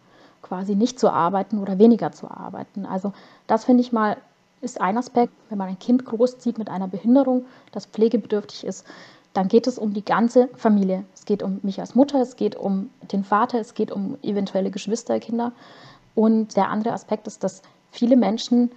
quasi 0.42 0.74
nicht 0.74 0.98
zu 0.98 1.10
arbeiten 1.10 1.60
oder 1.60 1.78
weniger 1.78 2.10
zu 2.10 2.28
arbeiten. 2.28 2.84
Also 2.86 3.12
das 3.46 3.64
finde 3.64 3.82
ich 3.82 3.92
mal 3.92 4.16
ist 4.62 4.80
ein 4.80 4.98
Aspekt. 4.98 5.32
Wenn 5.48 5.58
man 5.58 5.68
ein 5.68 5.78
Kind 5.78 6.04
großzieht 6.04 6.58
mit 6.58 6.68
einer 6.68 6.88
Behinderung, 6.88 7.44
das 7.70 7.86
pflegebedürftig 7.86 8.66
ist, 8.66 8.84
dann 9.32 9.46
geht 9.46 9.68
es 9.68 9.78
um 9.78 9.94
die 9.94 10.04
ganze 10.04 10.48
Familie. 10.56 11.04
Es 11.14 11.24
geht 11.24 11.44
um 11.44 11.60
mich 11.62 11.78
als 11.78 11.94
Mutter, 11.94 12.20
es 12.20 12.34
geht 12.34 12.56
um 12.56 12.90
den 13.12 13.22
Vater, 13.22 13.60
es 13.60 13.74
geht 13.74 13.92
um 13.92 14.18
eventuelle 14.22 14.72
Geschwisterkinder. 14.72 15.52
Und 16.16 16.56
der 16.56 16.68
andere 16.68 16.94
Aspekt 16.94 17.28
ist, 17.28 17.44
dass 17.44 17.62
viele 17.92 18.16
Menschen 18.16 18.72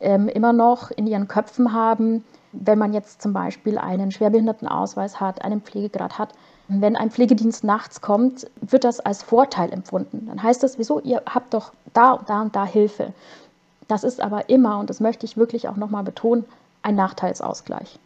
ähm, 0.00 0.28
immer 0.28 0.52
noch 0.52 0.90
in 0.90 1.06
ihren 1.06 1.28
Köpfen 1.28 1.72
haben, 1.72 2.24
wenn 2.64 2.78
man 2.78 2.92
jetzt 2.92 3.22
zum 3.22 3.32
Beispiel 3.32 3.78
einen 3.78 4.10
Schwerbehindertenausweis 4.10 5.20
hat, 5.20 5.42
einen 5.42 5.60
Pflegegrad 5.60 6.18
hat, 6.18 6.32
wenn 6.68 6.96
ein 6.96 7.10
Pflegedienst 7.10 7.62
nachts 7.64 8.00
kommt, 8.00 8.50
wird 8.60 8.84
das 8.84 8.98
als 9.00 9.22
Vorteil 9.22 9.72
empfunden. 9.72 10.26
Dann 10.26 10.42
heißt 10.42 10.62
das, 10.62 10.78
wieso, 10.78 11.00
ihr 11.00 11.22
habt 11.26 11.54
doch 11.54 11.72
da 11.92 12.12
und 12.12 12.28
da 12.28 12.42
und 12.42 12.56
da 12.56 12.64
Hilfe. 12.64 13.12
Das 13.88 14.02
ist 14.02 14.20
aber 14.20 14.48
immer, 14.48 14.78
und 14.78 14.90
das 14.90 14.98
möchte 14.98 15.26
ich 15.26 15.36
wirklich 15.36 15.68
auch 15.68 15.76
nochmal 15.76 16.02
betonen, 16.02 16.44
ein 16.82 16.96
Nachteilsausgleich. 16.96 17.98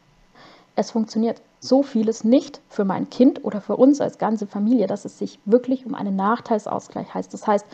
Es 0.77 0.91
funktioniert 0.91 1.41
so 1.61 1.83
vieles 1.83 2.25
nicht 2.25 2.61
für 2.69 2.85
mein 2.85 3.09
Kind 3.11 3.45
oder 3.45 3.61
für 3.61 3.77
uns 3.77 4.01
als 4.01 4.19
ganze 4.19 4.47
Familie, 4.47 4.87
dass 4.87 5.05
es 5.05 5.19
sich 5.19 5.39
wirklich 5.45 5.87
um 5.87 5.95
einen 5.95 6.17
Nachteilsausgleich 6.17 7.13
heißt. 7.13 7.33
Das 7.33 7.47
heißt, 7.47 7.67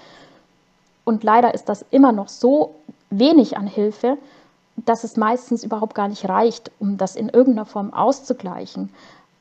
und 1.05 1.23
leider 1.23 1.55
ist 1.55 1.69
das 1.69 1.85
immer 1.91 2.13
noch 2.13 2.29
so 2.29 2.75
wenig 3.11 3.57
an 3.57 3.67
Hilfe, 3.67 4.19
dass 4.85 5.05
es 5.05 5.17
meistens 5.17 5.65
überhaupt 5.65 5.95
gar 5.95 6.09
nicht 6.09 6.29
reicht, 6.29 6.71
um 6.79 6.97
das 6.99 7.17
in 7.17 7.29
irgendeiner 7.29 7.67
Form 7.67 7.93
auszugleichen. 7.93 8.91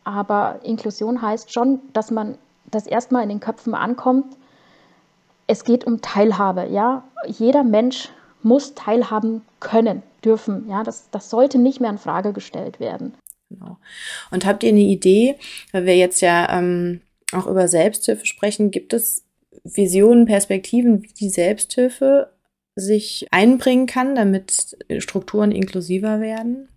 Aber 0.03 0.59
Inklusion 0.63 1.21
heißt 1.21 1.51
schon, 1.53 1.79
dass 1.93 2.11
man 2.11 2.37
das 2.71 2.87
erstmal 2.87 3.23
in 3.23 3.29
den 3.29 3.39
Köpfen 3.39 3.73
ankommt. 3.73 4.37
Es 5.47 5.63
geht 5.63 5.85
um 5.85 6.01
Teilhabe, 6.01 6.67
ja. 6.67 7.03
Jeder 7.27 7.63
Mensch 7.63 8.09
muss 8.41 8.75
teilhaben 8.75 9.41
können, 9.59 10.03
dürfen. 10.23 10.67
Ja, 10.69 10.83
das, 10.83 11.09
das 11.11 11.29
sollte 11.29 11.57
nicht 11.57 11.81
mehr 11.81 11.89
in 11.89 11.97
Frage 11.97 12.33
gestellt 12.33 12.79
werden. 12.79 13.13
Genau. 13.49 13.77
Und 14.31 14.45
habt 14.45 14.63
ihr 14.63 14.69
eine 14.69 14.79
Idee, 14.79 15.37
weil 15.71 15.85
wir 15.85 15.97
jetzt 15.97 16.21
ja 16.21 16.49
ähm, 16.57 17.01
auch 17.31 17.47
über 17.47 17.67
Selbsthilfe 17.67 18.25
sprechen, 18.25 18.71
gibt 18.71 18.93
es 18.93 19.23
Visionen, 19.63 20.25
Perspektiven, 20.25 21.03
wie 21.03 21.13
die 21.13 21.29
Selbsthilfe 21.29 22.31
sich 22.75 23.27
einbringen 23.31 23.87
kann, 23.87 24.15
damit 24.15 24.77
Strukturen 24.99 25.51
inklusiver 25.51 26.19
werden? 26.19 26.69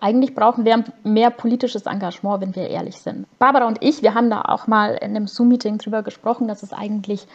Eigentlich 0.00 0.34
brauchen 0.34 0.64
wir 0.64 0.84
mehr 1.02 1.30
politisches 1.30 1.86
Engagement, 1.86 2.40
wenn 2.40 2.54
wir 2.54 2.68
ehrlich 2.68 2.96
sind. 2.96 3.26
Barbara 3.38 3.66
und 3.66 3.82
ich, 3.82 4.02
wir 4.02 4.14
haben 4.14 4.30
da 4.30 4.42
auch 4.42 4.68
mal 4.68 4.94
in 4.94 5.16
einem 5.16 5.26
Zoom-Meeting 5.26 5.78
drüber 5.78 6.02
gesprochen, 6.02 6.46
dass 6.46 6.62
es 6.62 6.72
eigentlich 6.72 7.26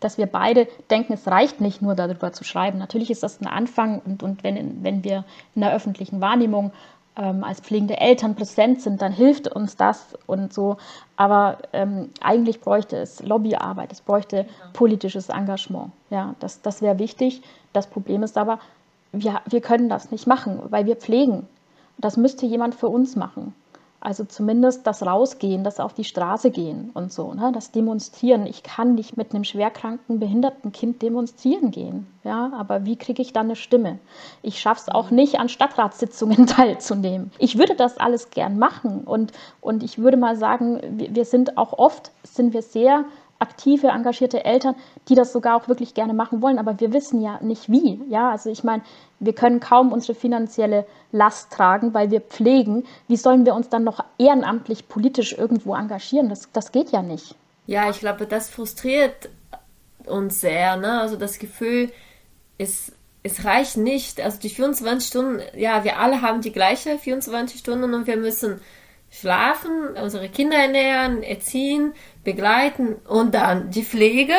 dass 0.00 0.18
wir 0.18 0.26
beide 0.26 0.66
denken, 0.90 1.12
es 1.12 1.26
reicht 1.26 1.60
nicht 1.60 1.82
nur 1.82 1.94
darüber 1.94 2.32
zu 2.32 2.42
schreiben. 2.42 2.78
Natürlich 2.78 3.10
ist 3.10 3.22
das 3.22 3.40
ein 3.40 3.46
Anfang 3.46 4.00
und, 4.00 4.22
und 4.22 4.42
wenn, 4.42 4.82
wenn 4.82 5.04
wir 5.04 5.24
in 5.54 5.60
der 5.60 5.74
öffentlichen 5.74 6.20
Wahrnehmung 6.20 6.72
ähm, 7.16 7.44
als 7.44 7.60
pflegende 7.60 7.98
Eltern 7.98 8.34
präsent 8.34 8.82
sind, 8.82 9.02
dann 9.02 9.12
hilft 9.12 9.48
uns 9.48 9.76
das 9.76 10.16
und 10.26 10.52
so. 10.52 10.76
Aber 11.16 11.58
ähm, 11.72 12.10
eigentlich 12.20 12.60
bräuchte 12.60 12.96
es 12.96 13.22
Lobbyarbeit, 13.22 13.92
es 13.92 14.00
bräuchte 14.00 14.46
politisches 14.72 15.28
Engagement. 15.28 15.92
Ja, 16.10 16.34
das, 16.40 16.62
das 16.62 16.82
wäre 16.82 16.98
wichtig. 16.98 17.42
Das 17.72 17.86
Problem 17.86 18.22
ist 18.22 18.38
aber, 18.38 18.58
wir, 19.12 19.40
wir 19.46 19.60
können 19.60 19.88
das 19.88 20.10
nicht 20.10 20.26
machen, 20.26 20.60
weil 20.70 20.86
wir 20.86 20.96
pflegen. 20.96 21.46
Das 21.98 22.16
müsste 22.16 22.46
jemand 22.46 22.74
für 22.74 22.88
uns 22.88 23.16
machen. 23.16 23.54
Also 24.02 24.24
zumindest 24.24 24.86
das 24.86 25.04
Rausgehen, 25.04 25.62
das 25.62 25.78
auf 25.78 25.92
die 25.92 26.04
Straße 26.04 26.50
gehen 26.50 26.90
und 26.94 27.12
so, 27.12 27.34
ne? 27.34 27.52
das 27.52 27.70
Demonstrieren. 27.70 28.46
Ich 28.46 28.62
kann 28.62 28.94
nicht 28.94 29.18
mit 29.18 29.34
einem 29.34 29.44
schwerkranken, 29.44 30.18
behinderten 30.18 30.72
Kind 30.72 31.02
demonstrieren 31.02 31.70
gehen. 31.70 32.06
Ja, 32.24 32.50
aber 32.56 32.86
wie 32.86 32.96
kriege 32.96 33.20
ich 33.20 33.34
dann 33.34 33.46
eine 33.46 33.56
Stimme? 33.56 33.98
Ich 34.40 34.58
schaffe 34.58 34.80
es 34.86 34.88
auch 34.88 35.10
nicht, 35.10 35.38
an 35.38 35.50
Stadtratssitzungen 35.50 36.46
teilzunehmen. 36.46 37.30
Ich 37.38 37.58
würde 37.58 37.74
das 37.74 37.98
alles 37.98 38.30
gern 38.30 38.58
machen 38.58 39.02
und, 39.04 39.32
und 39.60 39.82
ich 39.82 39.98
würde 39.98 40.16
mal 40.16 40.36
sagen, 40.36 40.80
wir, 40.92 41.14
wir 41.14 41.24
sind 41.26 41.58
auch 41.58 41.74
oft, 41.74 42.10
sind 42.22 42.54
wir 42.54 42.62
sehr 42.62 43.04
aktive, 43.40 43.88
engagierte 43.88 44.44
Eltern, 44.44 44.76
die 45.08 45.14
das 45.14 45.32
sogar 45.32 45.56
auch 45.56 45.66
wirklich 45.66 45.94
gerne 45.94 46.14
machen 46.14 46.42
wollen, 46.42 46.58
aber 46.58 46.78
wir 46.78 46.92
wissen 46.92 47.20
ja 47.20 47.40
nicht 47.42 47.70
wie. 47.70 48.00
Ja, 48.08 48.30
also 48.30 48.50
ich 48.50 48.62
meine, 48.62 48.82
wir 49.18 49.32
können 49.32 49.60
kaum 49.60 49.92
unsere 49.92 50.14
finanzielle 50.14 50.86
Last 51.10 51.50
tragen, 51.50 51.92
weil 51.92 52.10
wir 52.10 52.20
pflegen. 52.20 52.86
Wie 53.08 53.16
sollen 53.16 53.44
wir 53.46 53.54
uns 53.54 53.68
dann 53.68 53.82
noch 53.82 54.04
ehrenamtlich 54.18 54.88
politisch 54.88 55.32
irgendwo 55.32 55.74
engagieren? 55.74 56.28
Das, 56.28 56.52
das 56.52 56.70
geht 56.70 56.90
ja 56.90 57.02
nicht. 57.02 57.34
Ja, 57.66 57.88
ich 57.90 58.00
glaube, 58.00 58.26
das 58.26 58.50
frustriert 58.50 59.30
uns 60.06 60.40
sehr. 60.40 60.76
Ne? 60.76 61.00
Also 61.00 61.16
das 61.16 61.38
Gefühl, 61.38 61.90
es, 62.58 62.92
es 63.22 63.44
reicht 63.44 63.76
nicht. 63.76 64.20
Also 64.20 64.38
die 64.38 64.50
24 64.50 65.08
Stunden, 65.08 65.40
ja, 65.56 65.84
wir 65.84 65.98
alle 65.98 66.22
haben 66.22 66.42
die 66.42 66.52
gleiche 66.52 66.98
24 66.98 67.60
Stunden 67.60 67.94
und 67.94 68.06
wir 68.06 68.16
müssen 68.16 68.60
schlafen, 69.10 69.96
unsere 70.00 70.28
Kinder 70.28 70.56
ernähren, 70.56 71.22
erziehen, 71.22 71.92
begleiten 72.22 72.94
und 73.08 73.34
dann 73.34 73.70
die 73.70 73.84
Pflege. 73.84 74.34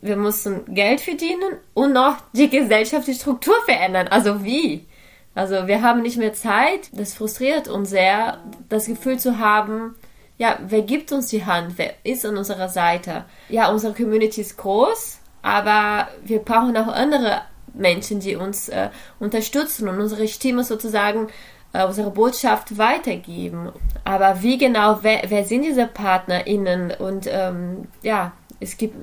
Wir 0.00 0.16
müssen 0.16 0.74
Geld 0.74 1.00
verdienen 1.00 1.58
und 1.74 1.92
noch 1.92 2.16
die 2.32 2.50
gesellschaftliche 2.50 3.20
Struktur 3.20 3.54
verändern. 3.64 4.08
Also 4.08 4.44
wie? 4.44 4.86
Also 5.34 5.66
wir 5.66 5.82
haben 5.82 6.02
nicht 6.02 6.16
mehr 6.16 6.32
Zeit. 6.32 6.90
Das 6.92 7.14
frustriert 7.14 7.68
uns 7.68 7.90
sehr, 7.90 8.42
das 8.68 8.86
Gefühl 8.86 9.18
zu 9.18 9.38
haben, 9.38 9.94
ja, 10.38 10.58
wer 10.66 10.82
gibt 10.82 11.12
uns 11.12 11.28
die 11.28 11.46
Hand? 11.46 11.74
Wer 11.76 11.94
ist 12.04 12.26
an 12.26 12.36
unserer 12.36 12.68
Seite? 12.68 13.24
Ja, 13.48 13.70
unsere 13.70 13.94
Community 13.94 14.42
ist 14.42 14.58
groß, 14.58 15.18
aber 15.40 16.08
wir 16.24 16.40
brauchen 16.40 16.76
auch 16.76 16.88
andere 16.88 17.42
Menschen, 17.72 18.20
die 18.20 18.36
uns 18.36 18.68
äh, 18.68 18.90
unterstützen 19.18 19.88
und 19.88 19.98
unsere 20.00 20.28
Stimme 20.28 20.64
sozusagen 20.64 21.28
äh, 21.76 21.86
unsere 21.86 22.10
Botschaft 22.10 22.78
weitergeben. 22.78 23.70
Aber 24.04 24.42
wie 24.42 24.58
genau, 24.58 25.00
wer, 25.02 25.22
wer 25.28 25.44
sind 25.44 25.62
diese 25.62 25.86
PartnerInnen? 25.86 26.92
Und 26.92 27.28
ähm, 27.30 27.88
ja, 28.02 28.32
es 28.60 28.76
gibt 28.76 28.96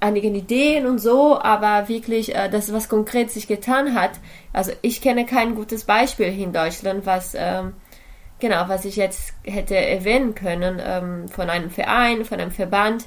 einige 0.00 0.28
Ideen 0.28 0.86
und 0.86 0.98
so, 0.98 1.40
aber 1.40 1.88
wirklich, 1.88 2.34
äh, 2.34 2.48
das, 2.48 2.72
was 2.72 2.88
konkret 2.88 3.30
sich 3.30 3.46
getan 3.46 3.94
hat, 3.94 4.12
also 4.52 4.72
ich 4.82 5.00
kenne 5.00 5.26
kein 5.26 5.54
gutes 5.54 5.84
Beispiel 5.84 6.26
in 6.26 6.52
Deutschland, 6.52 7.06
was 7.06 7.34
ähm, 7.36 7.74
genau, 8.38 8.68
was 8.68 8.84
ich 8.84 8.96
jetzt 8.96 9.34
hätte 9.44 9.76
erwähnen 9.76 10.34
können 10.34 10.80
ähm, 10.84 11.28
von 11.28 11.48
einem 11.48 11.70
Verein, 11.70 12.24
von 12.24 12.40
einem 12.40 12.50
Verband. 12.50 13.06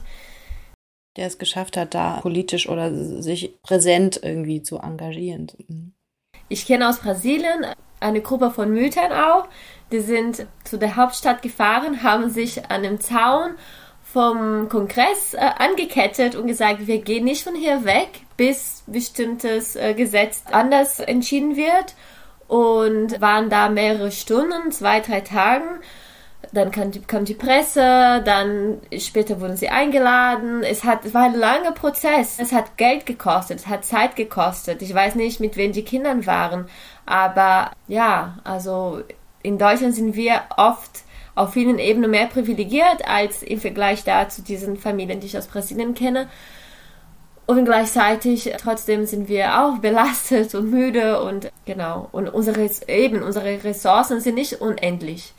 Der 1.17 1.27
es 1.27 1.37
geschafft 1.37 1.77
hat, 1.77 1.93
da 1.93 2.19
politisch 2.21 2.67
oder 2.67 2.93
sich 3.21 3.61
präsent 3.61 4.19
irgendwie 4.21 4.63
zu 4.63 4.79
engagieren. 4.79 5.93
Ich 6.49 6.65
kenne 6.65 6.89
aus 6.89 6.99
Brasilien 6.99 7.65
eine 7.99 8.21
Gruppe 8.21 8.51
von 8.51 8.71
Müttern 8.71 9.11
auch. 9.11 9.47
Die 9.91 9.99
sind 9.99 10.47
zu 10.63 10.77
der 10.77 10.95
Hauptstadt 10.95 11.41
gefahren, 11.41 12.03
haben 12.03 12.29
sich 12.29 12.69
an 12.69 12.83
dem 12.83 12.99
Zaun 12.99 13.55
vom 14.03 14.69
Kongress 14.69 15.33
äh, 15.33 15.39
angekettet 15.57 16.35
und 16.35 16.47
gesagt, 16.47 16.87
wir 16.87 16.99
gehen 16.99 17.25
nicht 17.25 17.43
von 17.43 17.53
hier 17.53 17.83
weg, 17.83 18.21
bis 18.37 18.83
bestimmtes 18.87 19.75
äh, 19.75 19.93
Gesetz 19.93 20.43
anders 20.51 20.99
entschieden 20.99 21.55
wird. 21.55 21.95
Und 22.47 23.19
waren 23.19 23.49
da 23.49 23.69
mehrere 23.69 24.11
Stunden, 24.11 24.71
zwei, 24.71 24.99
drei 24.99 25.21
Tagen. 25.21 25.65
Dann 26.51 26.71
kam 26.71 26.91
die, 26.91 27.01
kam 27.01 27.25
die 27.25 27.33
Presse, 27.33 28.21
dann 28.23 28.79
später 28.97 29.41
wurden 29.41 29.57
sie 29.57 29.69
eingeladen. 29.69 30.63
Es, 30.63 30.83
hat, 30.83 31.05
es 31.05 31.13
war 31.13 31.23
ein 31.23 31.35
langer 31.35 31.71
Prozess. 31.71 32.37
Es 32.39 32.51
hat 32.51 32.77
Geld 32.77 33.05
gekostet, 33.05 33.59
es 33.59 33.67
hat 33.67 33.83
Zeit 33.83 34.15
gekostet. 34.15 34.81
Ich 34.81 34.93
weiß 34.93 35.15
nicht, 35.15 35.39
mit 35.39 35.57
wem 35.57 35.73
die 35.73 35.83
Kinder 35.83 36.25
waren. 36.25 36.69
Aber 37.05 37.71
ja, 37.87 38.39
also 38.43 39.01
in 39.43 39.57
Deutschland 39.57 39.95
sind 39.95 40.15
wir 40.15 40.41
oft 40.57 41.03
auf 41.35 41.53
vielen 41.53 41.79
Ebenen 41.79 42.11
mehr 42.11 42.27
privilegiert 42.27 43.07
als 43.07 43.43
im 43.43 43.59
Vergleich 43.59 44.03
da 44.03 44.29
zu 44.29 44.41
diesen 44.41 44.77
Familien, 44.77 45.19
die 45.19 45.27
ich 45.27 45.37
aus 45.37 45.47
Brasilien 45.47 45.93
kenne. 45.93 46.27
Und 47.45 47.65
gleichzeitig 47.65 48.51
trotzdem 48.57 49.05
sind 49.05 49.27
wir 49.27 49.61
auch 49.61 49.77
belastet 49.77 50.55
und 50.55 50.71
müde 50.71 51.21
und 51.21 51.51
genau. 51.65 52.09
Und 52.11 52.27
unsere, 52.29 52.67
eben, 52.87 53.21
unsere 53.21 53.63
Ressourcen 53.63 54.19
sind 54.19 54.35
nicht 54.35 54.61
unendlich. 54.61 55.33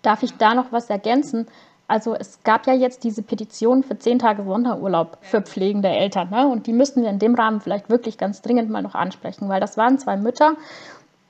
Darf 0.00 0.22
ich 0.22 0.32
da 0.38 0.54
noch 0.54 0.72
was 0.72 0.88
ergänzen? 0.88 1.46
Also 1.90 2.14
es 2.14 2.38
gab 2.44 2.68
ja 2.68 2.72
jetzt 2.72 3.02
diese 3.02 3.20
Petition 3.20 3.82
für 3.82 3.98
zehn 3.98 4.20
Tage 4.20 4.44
Sonderurlaub 4.44 5.18
für 5.22 5.42
pflegende 5.42 5.88
Eltern. 5.88 6.30
Ne? 6.30 6.46
Und 6.46 6.68
die 6.68 6.72
müssten 6.72 7.02
wir 7.02 7.10
in 7.10 7.18
dem 7.18 7.34
Rahmen 7.34 7.60
vielleicht 7.60 7.90
wirklich 7.90 8.16
ganz 8.16 8.42
dringend 8.42 8.70
mal 8.70 8.80
noch 8.80 8.94
ansprechen, 8.94 9.48
weil 9.48 9.60
das 9.60 9.76
waren 9.76 9.98
zwei 9.98 10.16
Mütter, 10.16 10.54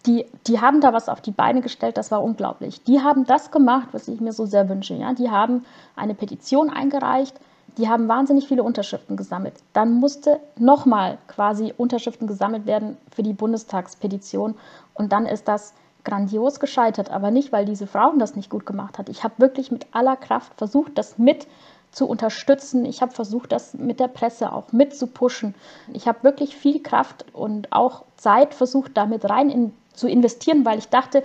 die, 0.05 0.27
die 0.47 0.61
haben 0.61 0.83
da 0.83 0.93
was 0.93 1.09
auf 1.09 1.23
die 1.23 1.31
Beine 1.31 1.63
gestellt, 1.63 1.97
das 1.97 2.11
war 2.11 2.23
unglaublich. 2.23 2.85
Die 2.85 3.01
haben 3.01 3.25
das 3.25 3.51
gemacht, 3.51 3.89
was 3.93 4.07
ich 4.07 4.21
mir 4.21 4.35
so 4.35 4.45
sehr 4.45 4.69
wünsche. 4.69 4.93
Ja? 4.93 5.15
Die 5.15 5.31
haben 5.31 5.65
eine 5.97 6.15
Petition 6.15 6.69
eingereicht, 6.69 7.41
die 7.79 7.89
haben 7.89 8.07
wahnsinnig 8.07 8.47
viele 8.47 8.63
Unterschriften 8.63 9.17
gesammelt. 9.17 9.55
Dann 9.73 9.95
musste 9.95 10.41
nochmal 10.59 11.17
quasi 11.27 11.73
Unterschriften 11.75 12.27
gesammelt 12.27 12.67
werden 12.67 12.99
für 13.11 13.23
die 13.23 13.33
Bundestagspetition. 13.33 14.57
Und 14.93 15.11
dann 15.11 15.25
ist 15.25 15.49
das 15.49 15.73
grandios 16.05 16.61
gescheitert, 16.61 17.11
aber 17.11 17.31
nicht, 17.31 17.53
weil 17.53 17.65
diese 17.65 17.87
Frauen 17.87 18.19
das 18.19 18.37
nicht 18.37 18.51
gut 18.51 18.67
gemacht 18.67 18.99
hat. 18.99 19.09
Ich 19.09 19.25
habe 19.25 19.35
wirklich 19.39 19.71
mit 19.71 19.87
aller 19.93 20.17
Kraft 20.17 20.53
versucht, 20.57 20.97
das 20.97 21.19
mit 21.19 21.47
zu 21.91 22.07
unterstützen. 22.07 22.85
Ich 22.85 23.03
habe 23.03 23.13
versucht, 23.13 23.53
das 23.53 23.75
mit 23.75 24.01
der 24.01 24.09
Presse 24.09 24.53
auch 24.53 24.73
mit 24.73 24.95
zu 24.95 25.07
pushen. 25.07 25.55
Ich 25.93 26.07
habe 26.07 26.23
wirklich 26.23 26.57
viel 26.57 26.83
Kraft 26.83 27.25
und 27.33 27.73
auch 27.73 28.05
Zeit 28.17 28.55
versucht, 28.55 28.93
damit 28.97 29.29
rein 29.29 29.51
in, 29.51 29.73
zu 29.93 30.09
investieren, 30.09 30.65
weil 30.65 30.79
ich 30.79 30.89
dachte, 30.89 31.23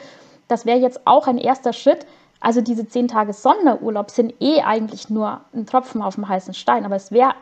das 0.47 0.65
wäre 0.65 0.79
jetzt 0.79 1.05
auch 1.05 1.27
ein 1.27 1.37
erster 1.37 1.73
Schritt. 1.73 2.05
Also 2.39 2.61
diese 2.61 2.87
zehn 2.87 3.07
Tage 3.07 3.33
Sonderurlaub 3.33 4.11
sind 4.11 4.33
eh 4.41 4.61
eigentlich 4.61 5.09
nur 5.09 5.41
ein 5.53 5.65
Tropfen 5.65 6.01
auf 6.01 6.15
dem 6.15 6.27
heißen 6.27 6.53
Stein, 6.53 6.85
aber 6.85 6.95
es 6.95 7.11
wäre 7.11 7.33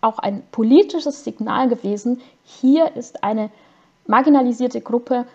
auch 0.00 0.18
ein 0.18 0.42
politisches 0.50 1.24
Signal 1.24 1.68
gewesen. 1.68 2.20
Hier 2.44 2.96
ist 2.96 3.22
eine 3.22 3.50
marginalisierte 4.06 4.80
Gruppe 4.80 5.26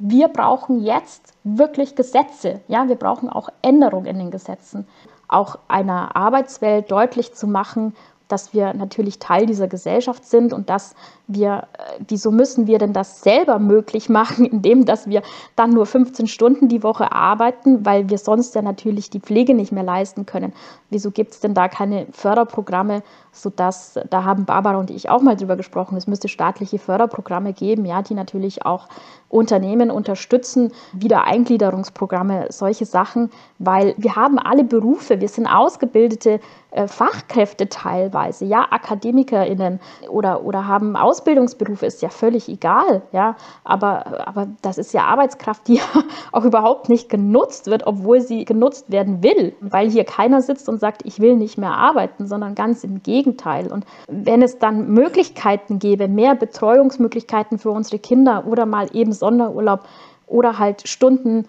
wir 0.00 0.28
brauchen 0.28 0.82
jetzt 0.82 1.34
wirklich 1.44 1.94
Gesetze. 1.94 2.60
Ja, 2.68 2.88
wir 2.88 2.96
brauchen 2.96 3.28
auch 3.28 3.50
Änderungen 3.62 4.06
in 4.06 4.18
den 4.18 4.30
Gesetzen. 4.30 4.86
Auch 5.28 5.58
einer 5.68 6.16
Arbeitswelt 6.16 6.90
deutlich 6.90 7.34
zu 7.34 7.46
machen, 7.46 7.94
dass 8.30 8.54
wir 8.54 8.74
natürlich 8.74 9.18
Teil 9.18 9.46
dieser 9.46 9.66
Gesellschaft 9.66 10.24
sind 10.24 10.52
und 10.52 10.70
dass 10.70 10.94
wir, 11.26 11.66
äh, 11.72 12.04
wieso 12.06 12.30
müssen 12.30 12.66
wir 12.66 12.78
denn 12.78 12.92
das 12.92 13.22
selber 13.22 13.58
möglich 13.58 14.08
machen, 14.08 14.44
indem 14.50 14.84
dass 14.84 15.08
wir 15.08 15.22
dann 15.56 15.70
nur 15.70 15.86
15 15.86 16.26
Stunden 16.26 16.68
die 16.68 16.82
Woche 16.82 17.12
arbeiten, 17.12 17.84
weil 17.84 18.08
wir 18.08 18.18
sonst 18.18 18.54
ja 18.54 18.62
natürlich 18.62 19.10
die 19.10 19.20
Pflege 19.20 19.54
nicht 19.54 19.72
mehr 19.72 19.82
leisten 19.82 20.26
können. 20.26 20.52
Wieso 20.90 21.10
gibt 21.10 21.32
es 21.32 21.40
denn 21.40 21.54
da 21.54 21.68
keine 21.68 22.06
Förderprogramme, 22.12 23.02
sodass, 23.32 23.98
da 24.10 24.24
haben 24.24 24.44
Barbara 24.44 24.78
und 24.78 24.90
ich 24.90 25.08
auch 25.08 25.22
mal 25.22 25.36
drüber 25.36 25.56
gesprochen, 25.56 25.96
es 25.96 26.06
müsste 26.06 26.28
staatliche 26.28 26.78
Förderprogramme 26.78 27.52
geben, 27.52 27.84
ja, 27.84 28.02
die 28.02 28.14
natürlich 28.14 28.64
auch 28.64 28.88
Unternehmen 29.30 29.90
unterstützen, 29.90 30.72
Wiedereingliederungsprogramme, 30.92 32.46
solche 32.50 32.84
Sachen, 32.84 33.30
weil 33.58 33.94
wir 33.96 34.16
haben 34.16 34.38
alle 34.38 34.64
Berufe, 34.64 35.20
wir 35.20 35.28
sind 35.28 35.46
ausgebildete 35.46 36.40
äh, 36.72 36.88
Fachkräfte 36.88 37.68
teilweise, 37.68 38.44
ja, 38.44 38.66
AkademikerInnen 38.70 39.80
oder, 40.08 40.44
oder 40.44 40.66
haben 40.66 40.96
Ausbildungsberufe, 40.96 41.86
ist 41.86 42.02
ja 42.02 42.08
völlig 42.08 42.48
egal, 42.48 43.02
ja, 43.12 43.36
aber, 43.62 44.26
aber 44.26 44.48
das 44.62 44.78
ist 44.78 44.92
ja 44.92 45.04
Arbeitskraft, 45.04 45.68
die 45.68 45.80
auch 46.32 46.44
überhaupt 46.44 46.88
nicht 46.88 47.08
genutzt 47.08 47.66
wird, 47.66 47.86
obwohl 47.86 48.20
sie 48.20 48.44
genutzt 48.44 48.90
werden 48.90 49.22
will, 49.22 49.54
weil 49.60 49.90
hier 49.90 50.04
keiner 50.04 50.42
sitzt 50.42 50.68
und 50.68 50.80
sagt, 50.80 51.02
ich 51.04 51.20
will 51.20 51.36
nicht 51.36 51.56
mehr 51.56 51.72
arbeiten, 51.72 52.26
sondern 52.26 52.56
ganz 52.56 52.82
im 52.82 53.02
Gegenteil. 53.02 53.70
Und 53.70 53.84
wenn 54.08 54.42
es 54.42 54.58
dann 54.58 54.88
Möglichkeiten 54.88 55.78
gäbe, 55.78 56.08
mehr 56.08 56.34
Betreuungsmöglichkeiten 56.34 57.58
für 57.58 57.70
unsere 57.70 57.98
Kinder 57.98 58.44
oder 58.46 58.66
mal 58.66 58.88
eben 58.92 59.12
Sonderurlaub 59.20 59.86
oder 60.26 60.58
halt 60.58 60.88
Stunden 60.88 61.46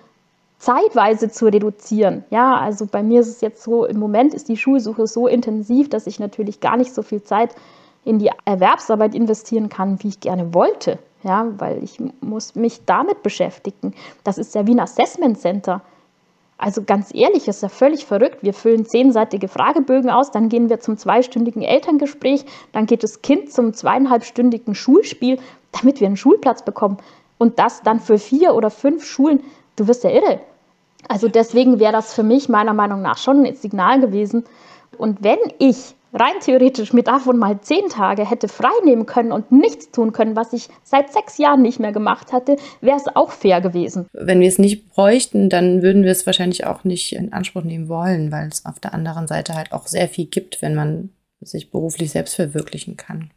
zeitweise 0.60 1.32
zu 1.32 1.48
reduzieren. 1.48 2.24
Ja, 2.30 2.58
also 2.58 2.86
bei 2.86 3.02
mir 3.02 3.22
ist 3.22 3.30
es 3.30 3.42
jetzt 3.42 3.64
so, 3.64 3.86
im 3.86 3.98
Moment 3.98 4.36
ist 4.36 4.48
die 4.48 4.58
Schulsuche 4.58 5.08
so 5.08 5.28
intensiv, 5.28 5.90
dass 5.90 6.06
ich 6.06 6.20
natürlich 6.20 6.60
gar 6.60 6.78
nicht 6.78 6.94
so 6.94 7.02
viel 7.02 7.24
Zeit 7.24 7.56
in 8.06 8.20
die 8.20 8.30
Erwerbsarbeit 8.46 9.16
investieren 9.16 9.70
kann, 9.70 10.02
wie 10.04 10.10
ich 10.10 10.20
gerne 10.20 10.54
wollte. 10.54 11.00
Ja, 11.24 11.48
weil 11.58 11.84
ich 11.84 12.00
muss 12.22 12.56
mich 12.56 12.86
damit 12.86 13.22
beschäftigen. 13.22 13.94
Das 14.24 14.38
ist 14.38 14.56
ja 14.56 14.66
wie 14.66 14.72
ein 14.72 14.80
Assessment 14.80 15.40
Center. 15.40 15.82
Also 16.58 16.84
ganz 16.84 17.12
ehrlich, 17.14 17.48
ist 17.48 17.64
ja 17.64 17.70
völlig 17.70 18.06
verrückt. 18.06 18.44
Wir 18.44 18.54
füllen 18.54 18.86
zehnseitige 18.86 19.48
Fragebögen 19.48 20.12
aus, 20.12 20.30
dann 20.30 20.48
gehen 20.48 20.70
wir 20.70 20.80
zum 20.80 20.96
zweistündigen 20.96 21.64
Elterngespräch, 21.64 22.46
dann 22.72 22.86
geht 22.86 23.02
das 23.02 23.24
Kind 23.24 23.52
zum 23.52 23.74
zweieinhalbstündigen 23.74 24.76
Schulspiel, 24.76 25.40
damit 25.72 26.00
wir 26.00 26.08
einen 26.08 26.18
Schulplatz 26.18 26.64
bekommen. 26.64 26.98
Und 27.42 27.58
das 27.58 27.82
dann 27.82 28.00
für 28.00 28.20
vier 28.20 28.54
oder 28.54 28.70
fünf 28.70 29.04
Schulen. 29.04 29.40
Du 29.76 29.88
wirst 29.88 30.04
ja 30.04 30.12
irre. 30.12 30.42
Also 31.08 31.28
deswegen 31.28 31.80
wäre 31.80 31.92
das 31.92 32.14
für 32.14 32.22
mich 32.22 32.50
meiner 32.50 32.76
Meinung 32.76 33.02
nach 33.02 33.18
schon 33.18 33.44
ein 33.44 33.56
Signal 33.56 34.00
gewesen. 34.00 34.44
Und 35.00 35.24
wenn 35.24 35.40
ich 35.58 35.96
rein 36.14 36.36
theoretisch 36.40 36.94
mir 36.94 37.02
davon 37.02 37.40
mal 37.40 37.60
zehn 37.60 37.90
Tage 37.90 38.30
hätte 38.30 38.48
frei 38.48 38.70
nehmen 38.86 39.08
können 39.08 39.32
und 39.32 39.52
nichts 39.52 39.90
tun 39.90 40.12
können, 40.12 40.36
was 40.36 40.54
ich 40.54 40.68
seit 40.84 41.12
sechs 41.12 41.40
Jahren 41.40 41.64
nicht 41.64 41.80
mehr 41.80 41.92
gemacht 41.92 42.32
hatte, 42.32 42.58
wäre 42.80 42.98
es 42.98 43.08
auch 43.16 43.32
fair 43.32 43.60
gewesen. 43.60 44.06
Wenn 44.14 44.40
wir 44.40 44.48
es 44.48 44.60
nicht 44.60 44.92
bräuchten, 44.92 45.50
dann 45.50 45.82
würden 45.82 46.04
wir 46.04 46.12
es 46.12 46.28
wahrscheinlich 46.28 46.68
auch 46.68 46.84
nicht 46.84 47.12
in 47.16 47.34
Anspruch 47.34 47.64
nehmen 47.64 47.90
wollen, 47.90 48.32
weil 48.32 48.50
es 48.50 48.68
auf 48.68 48.80
der 48.80 48.94
anderen 48.94 49.28
Seite 49.28 49.56
halt 49.56 49.72
auch 49.72 49.88
sehr 49.88 50.08
viel 50.08 50.28
gibt, 50.28 50.62
wenn 50.62 50.76
man 50.76 51.10
sich 51.40 51.72
beruflich 51.72 52.12
selbst 52.12 52.36
verwirklichen 52.36 52.98
kann. 52.98 53.32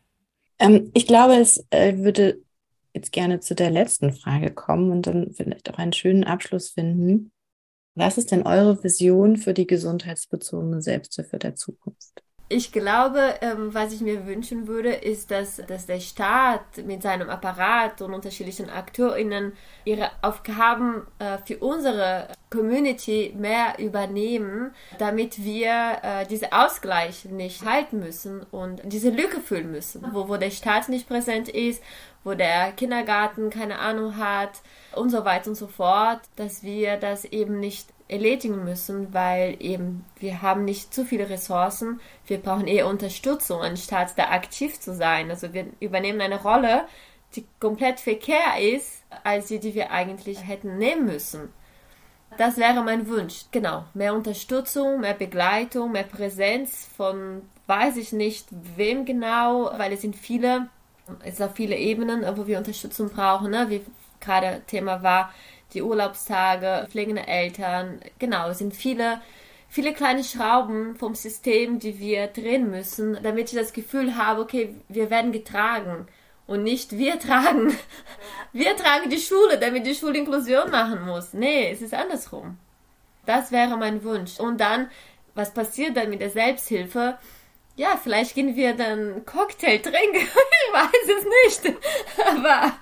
Ähm, 0.59 0.91
ich 0.93 1.07
glaube, 1.07 1.37
es 1.37 1.65
äh, 1.71 1.97
würde 1.97 2.44
jetzt 2.95 3.13
gerne 3.13 3.41
zu 3.41 3.55
der 3.55 3.71
letzten 3.71 4.13
Frage 4.13 4.53
kommen 4.53 4.91
und 4.91 5.07
dann 5.07 5.33
vielleicht 5.35 5.71
auch 5.71 5.79
einen 5.79 5.93
schönen 5.93 6.25
Abschluss 6.25 6.71
finden. 6.71 7.33
Was 7.97 8.19
ist 8.19 8.33
denn 8.33 8.47
eure 8.47 8.83
Vision 8.83 9.37
für 9.37 9.55
die 9.55 9.67
gesundheitsbezogene 9.67 10.81
Selbsthilfe 10.81 11.39
der 11.39 11.55
Zukunft? 11.55 12.25
Ich 12.51 12.73
glaube, 12.73 13.37
ähm, 13.41 13.73
was 13.73 13.93
ich 13.95 14.03
mir 14.03 14.27
wünschen 14.27 14.69
würde, 14.69 14.91
ist, 14.91 15.31
dass, 15.31 15.57
dass 15.67 15.87
der 15.87 15.99
Staat 15.99 16.85
mit 16.85 17.03
seinem 17.03 17.31
Apparat 17.31 18.03
und 18.03 18.13
unterschiedlichen 18.13 18.69
AkteurInnen 18.69 19.55
ihre 19.87 20.11
Aufgaben 20.21 21.07
äh, 21.19 21.39
für 21.47 21.57
unsere 21.59 22.29
Community 22.51 23.35
mehr 23.37 23.79
übernehmen, 23.79 24.73
damit 24.99 25.43
wir 25.43 25.99
äh, 26.03 26.27
diesen 26.27 26.53
Ausgleich 26.53 27.25
nicht 27.25 27.65
halten 27.65 27.99
müssen 28.01 28.43
und 28.43 28.83
diese 28.85 29.09
Lücke 29.09 29.41
füllen 29.41 29.71
müssen, 29.71 30.07
wo, 30.13 30.29
wo 30.29 30.37
der 30.37 30.51
Staat 30.51 30.91
nicht 30.91 31.09
präsent 31.09 31.49
ist, 31.49 31.83
wo 32.25 32.35
der 32.35 32.73
Kindergarten 32.73 33.51
keine 33.51 33.79
Ahnung 33.79 34.17
hat 34.17 34.63
und 34.95 35.11
so 35.11 35.25
weiter 35.25 35.51
und 35.51 35.55
so 35.55 35.67
fort, 35.67 36.21
dass 36.37 36.63
wir 36.63 36.97
das 36.97 37.25
eben 37.25 37.61
nicht 37.61 37.89
erledigen 38.09 38.65
müssen, 38.65 39.15
weil 39.15 39.57
eben 39.61 40.05
wir 40.19 40.43
haben 40.43 40.65
nicht 40.65 40.93
zu 40.93 41.05
viele 41.05 41.29
Ressourcen. 41.29 42.01
Wir 42.27 42.39
brauchen 42.39 42.67
eher 42.67 42.87
Unterstützung, 42.87 43.61
anstatt 43.63 44.19
da 44.19 44.31
aktiv 44.31 44.79
zu 44.81 44.95
sein. 44.95 45.31
Also 45.31 45.53
wir 45.53 45.67
übernehmen 45.81 46.21
eine 46.21 46.43
Rolle, 46.43 46.87
die 47.35 47.47
komplett 47.61 48.01
verkehrt 48.01 48.61
ist, 48.61 49.05
als 49.23 49.49
die, 49.49 49.59
die 49.59 49.75
wir 49.75 49.91
eigentlich 49.91 50.47
hätten 50.47 50.79
nehmen 50.79 51.07
müssen. 51.07 51.53
Das 52.37 52.57
wäre 52.57 52.83
mein 52.83 53.09
Wunsch. 53.09 53.45
Genau. 53.53 53.85
Mehr 53.95 54.15
Unterstützung, 54.15 55.01
mehr 55.01 55.15
Begleitung, 55.15 55.93
mehr 55.93 56.05
Präsenz 56.05 56.89
von 56.97 57.43
weiß 57.67 57.97
ich 57.97 58.13
nicht 58.13 58.47
wem 58.51 59.05
genau, 59.05 59.71
weil 59.79 59.93
es 59.93 60.03
sind 60.03 60.17
viele, 60.17 60.69
es 61.23 61.41
auch 61.41 61.53
viele 61.55 61.77
Ebenen, 61.77 62.25
wo 62.37 62.47
wir 62.47 62.59
Unterstützung 62.59 63.11
brauchen, 63.11 63.51
ne? 63.51 63.67
wie 63.69 63.83
gerade 64.21 64.63
Thema 64.67 65.03
war, 65.03 65.33
die 65.73 65.83
Urlaubstage, 65.83 66.87
pflegende 66.91 67.27
Eltern. 67.27 68.01
Genau, 68.19 68.49
es 68.49 68.59
sind 68.59 68.75
viele, 68.75 69.21
viele 69.69 69.93
kleine 69.93 70.25
Schrauben 70.25 70.97
vom 70.97 71.15
System, 71.15 71.79
die 71.79 71.99
wir 71.99 72.29
drehen 72.29 72.71
müssen, 72.71 73.19
damit 73.23 73.53
ich 73.53 73.59
das 73.59 73.73
Gefühl 73.73 74.17
habe, 74.17 74.41
okay, 74.41 74.75
wir 74.89 75.11
werden 75.11 75.33
getragen 75.33 76.07
und 76.47 76.63
nicht 76.63 76.93
wir 76.97 77.19
tragen. 77.19 77.77
Wir 78.53 78.77
tragen 78.77 79.11
die 79.11 79.19
Schule, 79.19 79.59
damit 79.59 79.85
die 79.85 79.97
Schule 79.97 80.19
Inklusion 80.19 80.71
machen 80.71 81.05
muss. 81.05 81.33
Nee, 81.33 81.73
es 81.73 81.83
ist 81.83 81.93
andersrum. 81.93 82.57
Das 83.27 83.51
wäre 83.51 83.77
mein 83.77 84.05
Wunsch. 84.05 84.39
Und 84.39 84.61
dann, 84.61 84.89
was 85.35 85.53
passiert 85.53 85.97
dann 85.97 86.09
mit 86.09 86.21
der 86.21 86.31
Selbsthilfe? 86.31 87.19
Ja, 87.77 87.99
vielleicht 88.01 88.35
gehen 88.35 88.55
wir 88.55 88.75
dann 88.75 89.25
Cocktail 89.25 89.79
trinken, 89.79 90.17
ich 90.17 90.73
weiß 90.73 91.17
es 91.19 91.65
nicht. 91.65 91.77
Aber 92.27 92.73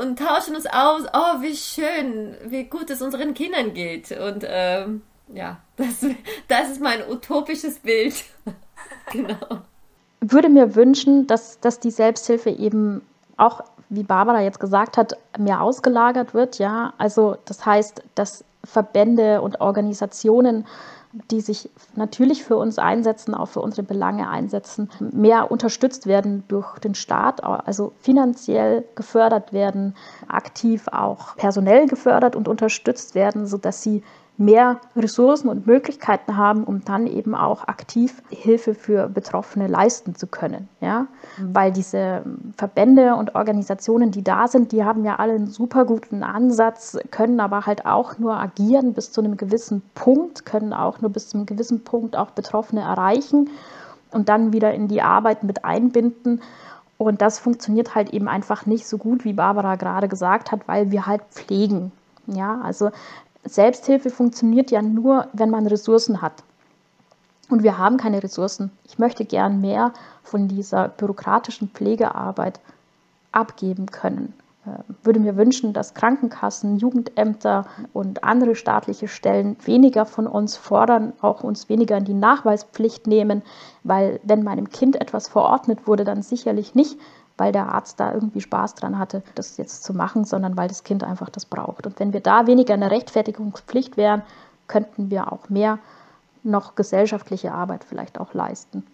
und 0.00 0.18
tauschen 0.18 0.56
uns 0.56 0.66
aus, 0.66 1.02
oh, 1.12 1.42
wie 1.42 1.54
schön, 1.54 2.36
wie 2.46 2.64
gut 2.64 2.88
es 2.90 3.02
unseren 3.02 3.34
Kindern 3.34 3.74
geht. 3.74 4.10
Und 4.12 4.44
ähm, 4.48 5.02
ja, 5.32 5.58
das, 5.76 6.06
das 6.48 6.70
ist 6.70 6.80
mein 6.80 7.08
utopisches 7.08 7.80
Bild. 7.80 8.24
genau. 9.12 9.62
Würde 10.20 10.48
mir 10.48 10.74
wünschen, 10.76 11.26
dass, 11.26 11.60
dass 11.60 11.80
die 11.80 11.90
Selbsthilfe 11.90 12.50
eben 12.50 13.02
auch, 13.36 13.62
wie 13.88 14.04
Barbara 14.04 14.40
jetzt 14.40 14.60
gesagt 14.60 14.96
hat, 14.96 15.16
mehr 15.38 15.60
ausgelagert 15.60 16.32
wird, 16.32 16.58
ja. 16.58 16.94
Also 16.96 17.36
das 17.44 17.66
heißt, 17.66 18.02
dass 18.14 18.44
Verbände 18.64 19.42
und 19.42 19.60
Organisationen 19.60 20.66
die 21.30 21.40
sich 21.40 21.70
natürlich 21.94 22.44
für 22.44 22.56
uns 22.56 22.78
einsetzen, 22.78 23.34
auch 23.34 23.48
für 23.48 23.60
unsere 23.60 23.82
Belange 23.82 24.28
einsetzen, 24.28 24.90
mehr 25.00 25.50
unterstützt 25.50 26.06
werden 26.06 26.44
durch 26.48 26.78
den 26.78 26.94
Staat, 26.94 27.44
also 27.44 27.92
finanziell 28.00 28.84
gefördert 28.94 29.52
werden, 29.52 29.94
aktiv 30.28 30.88
auch 30.88 31.36
personell 31.36 31.86
gefördert 31.86 32.34
und 32.34 32.48
unterstützt 32.48 33.14
werden, 33.14 33.46
sodass 33.46 33.82
sie 33.82 34.02
mehr 34.38 34.80
Ressourcen 34.96 35.48
und 35.48 35.66
Möglichkeiten 35.66 36.36
haben, 36.36 36.64
um 36.64 36.84
dann 36.84 37.06
eben 37.06 37.34
auch 37.34 37.68
aktiv 37.68 38.22
Hilfe 38.30 38.74
für 38.74 39.08
Betroffene 39.08 39.66
leisten 39.68 40.14
zu 40.14 40.26
können. 40.26 40.68
Ja? 40.80 41.06
Weil 41.38 41.70
diese 41.70 42.22
Verbände 42.56 43.14
und 43.14 43.34
Organisationen, 43.34 44.10
die 44.10 44.24
da 44.24 44.48
sind, 44.48 44.72
die 44.72 44.84
haben 44.84 45.04
ja 45.04 45.16
alle 45.16 45.34
einen 45.34 45.48
super 45.48 45.84
guten 45.84 46.22
Ansatz, 46.22 46.98
können 47.10 47.40
aber 47.40 47.66
halt 47.66 47.84
auch 47.86 48.18
nur 48.18 48.34
agieren 48.36 48.94
bis 48.94 49.12
zu 49.12 49.20
einem 49.20 49.36
gewissen 49.36 49.82
Punkt, 49.94 50.46
können 50.46 50.72
auch 50.72 51.00
nur 51.00 51.10
bis 51.10 51.28
zu 51.28 51.36
einem 51.36 51.46
gewissen 51.46 51.84
Punkt 51.84 52.16
auch 52.16 52.30
Betroffene 52.30 52.80
erreichen 52.80 53.50
und 54.12 54.28
dann 54.28 54.52
wieder 54.52 54.72
in 54.72 54.88
die 54.88 55.02
Arbeit 55.02 55.42
mit 55.44 55.64
einbinden. 55.64 56.40
Und 56.96 57.20
das 57.20 57.38
funktioniert 57.38 57.94
halt 57.94 58.10
eben 58.10 58.28
einfach 58.28 58.64
nicht 58.64 58.86
so 58.86 58.96
gut, 58.96 59.24
wie 59.24 59.32
Barbara 59.32 59.76
gerade 59.76 60.08
gesagt 60.08 60.52
hat, 60.52 60.68
weil 60.68 60.90
wir 60.90 61.06
halt 61.06 61.22
pflegen. 61.30 61.92
Ja, 62.26 62.60
also 62.62 62.90
Selbsthilfe 63.44 64.10
funktioniert 64.10 64.70
ja 64.70 64.82
nur, 64.82 65.28
wenn 65.32 65.50
man 65.50 65.66
Ressourcen 65.66 66.22
hat. 66.22 66.44
Und 67.48 67.62
wir 67.62 67.76
haben 67.76 67.96
keine 67.96 68.22
Ressourcen. 68.22 68.70
Ich 68.84 68.98
möchte 68.98 69.24
gern 69.24 69.60
mehr 69.60 69.92
von 70.22 70.48
dieser 70.48 70.88
bürokratischen 70.88 71.68
Pflegearbeit 71.68 72.60
abgeben 73.32 73.86
können. 73.86 74.32
Äh, 74.64 74.70
würde 75.02 75.18
mir 75.18 75.36
wünschen, 75.36 75.72
dass 75.72 75.94
Krankenkassen, 75.94 76.78
Jugendämter 76.78 77.66
und 77.92 78.22
andere 78.22 78.54
staatliche 78.54 79.08
Stellen 79.08 79.56
weniger 79.64 80.06
von 80.06 80.26
uns 80.26 80.56
fordern, 80.56 81.12
auch 81.20 81.42
uns 81.42 81.68
weniger 81.68 81.96
in 81.96 82.04
die 82.04 82.14
Nachweispflicht 82.14 83.06
nehmen, 83.08 83.42
weil 83.82 84.20
wenn 84.22 84.44
meinem 84.44 84.70
Kind 84.70 85.00
etwas 85.00 85.28
verordnet 85.28 85.86
wurde, 85.86 86.04
dann 86.04 86.22
sicherlich 86.22 86.76
nicht, 86.76 86.96
weil 87.38 87.52
der 87.52 87.68
Arzt 87.68 88.00
da 88.00 88.12
irgendwie 88.12 88.40
Spaß 88.40 88.74
dran 88.74 88.98
hatte, 88.98 89.22
das 89.34 89.56
jetzt 89.56 89.84
zu 89.84 89.94
machen, 89.94 90.24
sondern 90.24 90.56
weil 90.56 90.68
das 90.68 90.84
Kind 90.84 91.04
einfach 91.04 91.30
das 91.30 91.46
braucht. 91.46 91.86
Und 91.86 91.98
wenn 91.98 92.12
wir 92.12 92.20
da 92.20 92.46
weniger 92.46 92.74
in 92.74 92.80
der 92.80 92.90
Rechtfertigungspflicht 92.90 93.96
wären, 93.96 94.22
könnten 94.68 95.10
wir 95.10 95.32
auch 95.32 95.48
mehr 95.48 95.78
noch 96.42 96.74
gesellschaftliche 96.74 97.52
Arbeit 97.52 97.84
vielleicht 97.84 98.18
auch 98.18 98.34
leisten. 98.34 98.84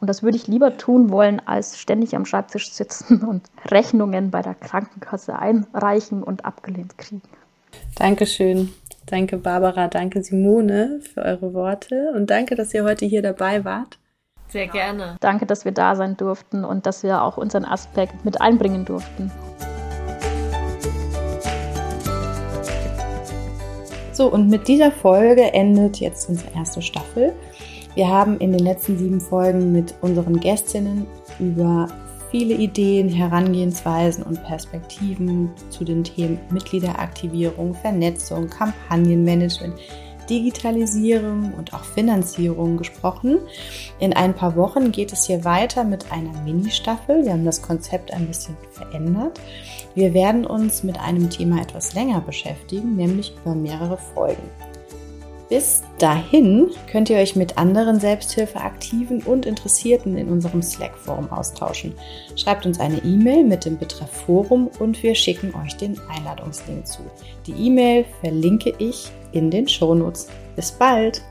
Und 0.00 0.08
das 0.08 0.22
würde 0.22 0.36
ich 0.36 0.46
lieber 0.46 0.76
tun 0.76 1.10
wollen, 1.10 1.40
als 1.46 1.78
ständig 1.78 2.14
am 2.14 2.26
Schreibtisch 2.26 2.70
sitzen 2.72 3.22
und 3.22 3.42
Rechnungen 3.66 4.30
bei 4.30 4.42
der 4.42 4.54
Krankenkasse 4.54 5.38
einreichen 5.38 6.22
und 6.22 6.44
abgelehnt 6.44 6.98
kriegen. 6.98 7.22
Dankeschön. 7.96 8.72
Danke 9.06 9.38
Barbara, 9.38 9.86
danke 9.86 10.22
Simone 10.22 11.00
für 11.00 11.22
eure 11.22 11.54
Worte 11.54 12.12
und 12.16 12.28
danke, 12.28 12.56
dass 12.56 12.74
ihr 12.74 12.82
heute 12.82 13.06
hier 13.06 13.22
dabei 13.22 13.64
wart. 13.64 13.98
Sehr 14.48 14.68
gerne. 14.68 15.16
Danke, 15.20 15.46
dass 15.46 15.64
wir 15.64 15.72
da 15.72 15.96
sein 15.96 16.16
durften 16.16 16.64
und 16.64 16.86
dass 16.86 17.02
wir 17.02 17.22
auch 17.22 17.36
unseren 17.36 17.64
Aspekt 17.64 18.24
mit 18.24 18.40
einbringen 18.40 18.84
durften. 18.84 19.30
So, 24.12 24.28
und 24.32 24.48
mit 24.48 24.66
dieser 24.66 24.92
Folge 24.92 25.52
endet 25.52 26.00
jetzt 26.00 26.30
unsere 26.30 26.50
erste 26.54 26.80
Staffel. 26.80 27.34
Wir 27.94 28.08
haben 28.08 28.38
in 28.38 28.52
den 28.52 28.64
letzten 28.64 28.96
sieben 28.96 29.20
Folgen 29.20 29.72
mit 29.72 29.94
unseren 30.00 30.40
Gästinnen 30.40 31.06
über 31.38 31.88
viele 32.30 32.54
Ideen, 32.54 33.08
Herangehensweisen 33.08 34.24
und 34.24 34.42
Perspektiven 34.44 35.50
zu 35.70 35.84
den 35.84 36.02
Themen 36.02 36.38
Mitgliederaktivierung, 36.50 37.74
Vernetzung, 37.74 38.48
Kampagnenmanagement, 38.48 39.74
Digitalisierung 40.28 41.54
und 41.54 41.74
auch 41.74 41.84
Finanzierung 41.84 42.76
gesprochen. 42.76 43.38
In 43.98 44.12
ein 44.12 44.34
paar 44.34 44.56
Wochen 44.56 44.92
geht 44.92 45.12
es 45.12 45.26
hier 45.26 45.44
weiter 45.44 45.84
mit 45.84 46.12
einer 46.12 46.32
Mini-Staffel. 46.42 47.24
Wir 47.24 47.32
haben 47.32 47.44
das 47.44 47.62
Konzept 47.62 48.12
ein 48.12 48.26
bisschen 48.26 48.56
verändert. 48.70 49.40
Wir 49.94 50.12
werden 50.14 50.46
uns 50.46 50.82
mit 50.82 51.00
einem 51.00 51.30
Thema 51.30 51.60
etwas 51.60 51.94
länger 51.94 52.20
beschäftigen, 52.20 52.96
nämlich 52.96 53.34
über 53.42 53.54
mehrere 53.54 53.96
Folgen. 53.96 54.42
Bis 55.48 55.84
dahin 55.98 56.70
könnt 56.90 57.08
ihr 57.08 57.18
euch 57.18 57.36
mit 57.36 57.56
anderen 57.56 58.00
Selbsthilfeaktiven 58.00 59.22
und 59.22 59.46
Interessierten 59.46 60.16
in 60.16 60.28
unserem 60.28 60.60
Slack-Forum 60.60 61.30
austauschen. 61.30 61.94
Schreibt 62.34 62.66
uns 62.66 62.80
eine 62.80 62.98
E-Mail 63.04 63.44
mit 63.44 63.64
dem 63.64 63.78
Betreff 63.78 64.10
Forum 64.10 64.68
und 64.80 65.00
wir 65.04 65.14
schicken 65.14 65.54
euch 65.54 65.76
den 65.76 66.00
Einladungslink 66.08 66.84
zu. 66.88 67.02
Die 67.46 67.52
E-Mail 67.52 68.04
verlinke 68.20 68.74
ich 68.78 69.12
in 69.32 69.50
den 69.50 69.68
Shownotes. 69.68 70.28
Bis 70.54 70.72
bald! 70.72 71.22